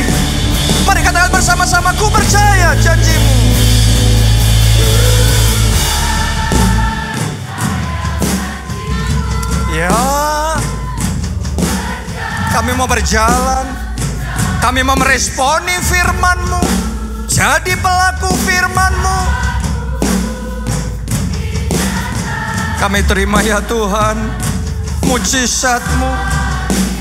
Mari 0.87 1.03
katakan 1.03 1.27
bersama-sama, 1.27 1.91
ku 1.99 2.07
percaya 2.07 2.71
janjimu. 2.79 3.35
Ya, 9.75 9.91
kami 12.55 12.71
mau 12.79 12.87
berjalan, 12.87 13.67
kami 14.63 14.87
mau 14.87 14.95
meresponi 14.95 15.75
firmanmu, 15.83 16.63
jadi 17.27 17.75
pelaku 17.75 18.31
firmanmu. 18.47 19.19
Kami 22.79 23.03
terima 23.03 23.43
ya 23.43 23.59
Tuhan, 23.67 24.15
mujizatmu, 25.03 26.11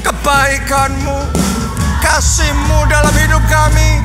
kebaikanmu, 0.03 1.46
Kasih-Mu 2.07 2.87
dalam 2.87 3.11
hidup 3.19 3.43
kami. 3.51 3.99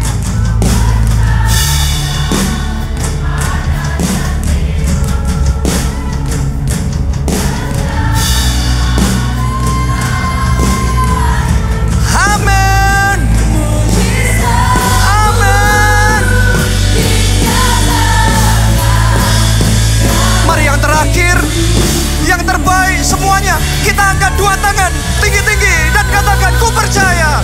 Semuanya. 23.02 23.60
Kita 23.84 24.14
angkat 24.14 24.40
dua 24.40 24.56
tangan 24.62 24.94
tinggi-tinggi 25.20 25.92
dan 25.92 26.06
katakan 26.08 26.54
ku 26.64 26.70
percaya. 26.72 27.44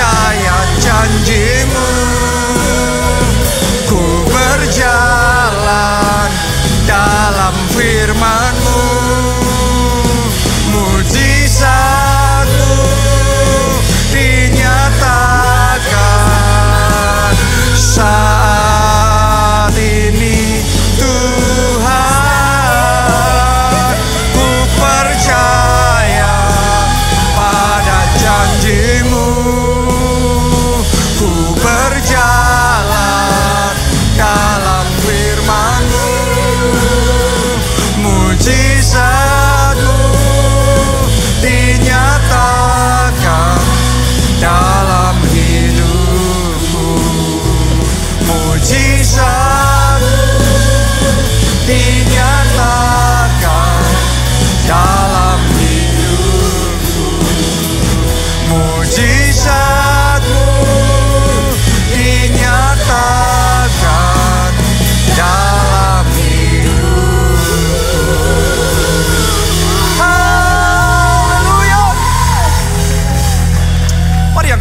Ku 0.00 0.06
percaya 0.06 1.89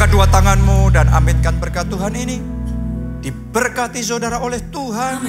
Mari 0.09 0.17
angkat 0.17 0.25
dua 0.25 0.41
tanganmu 0.41 0.79
dan 0.89 1.05
aminkan 1.13 1.61
berkat 1.61 1.85
Tuhan 1.85 2.17
ini. 2.17 2.41
Diberkati 3.21 4.01
saudara 4.01 4.41
oleh 4.41 4.57
Tuhan. 4.73 5.21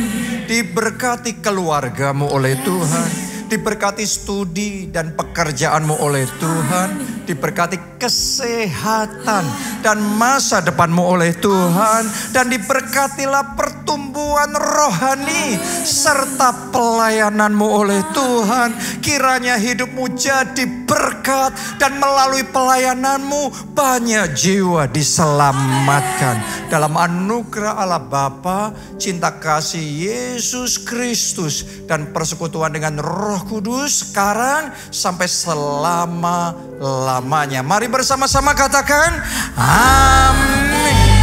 Diberkati 0.48 1.44
keluargamu 1.44 2.24
oleh 2.32 2.56
Tuhan. 2.64 3.08
Diberkati 3.52 4.08
studi 4.08 4.88
dan 4.88 5.12
pekerjaanmu 5.12 6.00
oleh 6.00 6.24
Tuhan. 6.40 6.88
Diberkati 7.28 8.00
kesehatan 8.00 9.44
dan 9.84 10.00
masa 10.16 10.64
depanmu 10.64 11.12
oleh 11.12 11.36
Tuhan. 11.36 12.32
Dan 12.32 12.48
diberkatilah 12.48 13.60
pertumbuhan 13.90 14.54
rohani 14.54 15.58
serta 15.82 16.70
pelayananmu 16.70 17.66
oleh 17.66 17.98
Tuhan. 18.14 18.70
Kiranya 19.02 19.58
hidupmu 19.58 20.14
jadi 20.14 20.62
berkat 20.86 21.50
dan 21.82 21.98
melalui 21.98 22.46
pelayananmu 22.46 23.74
banyak 23.74 24.30
jiwa 24.30 24.86
diselamatkan. 24.86 26.38
Dalam 26.70 26.94
anugerah 26.94 27.82
Allah 27.82 27.98
Bapa, 27.98 28.70
cinta 28.94 29.34
kasih 29.34 29.82
Yesus 29.82 30.78
Kristus 30.78 31.82
dan 31.90 32.14
persekutuan 32.14 32.70
dengan 32.70 33.02
Roh 33.02 33.42
Kudus 33.42 34.06
sekarang 34.06 34.70
sampai 34.94 35.26
selama-lamanya. 35.26 37.66
Mari 37.66 37.90
bersama-sama 37.90 38.54
katakan 38.54 39.18
amin. 39.58 41.19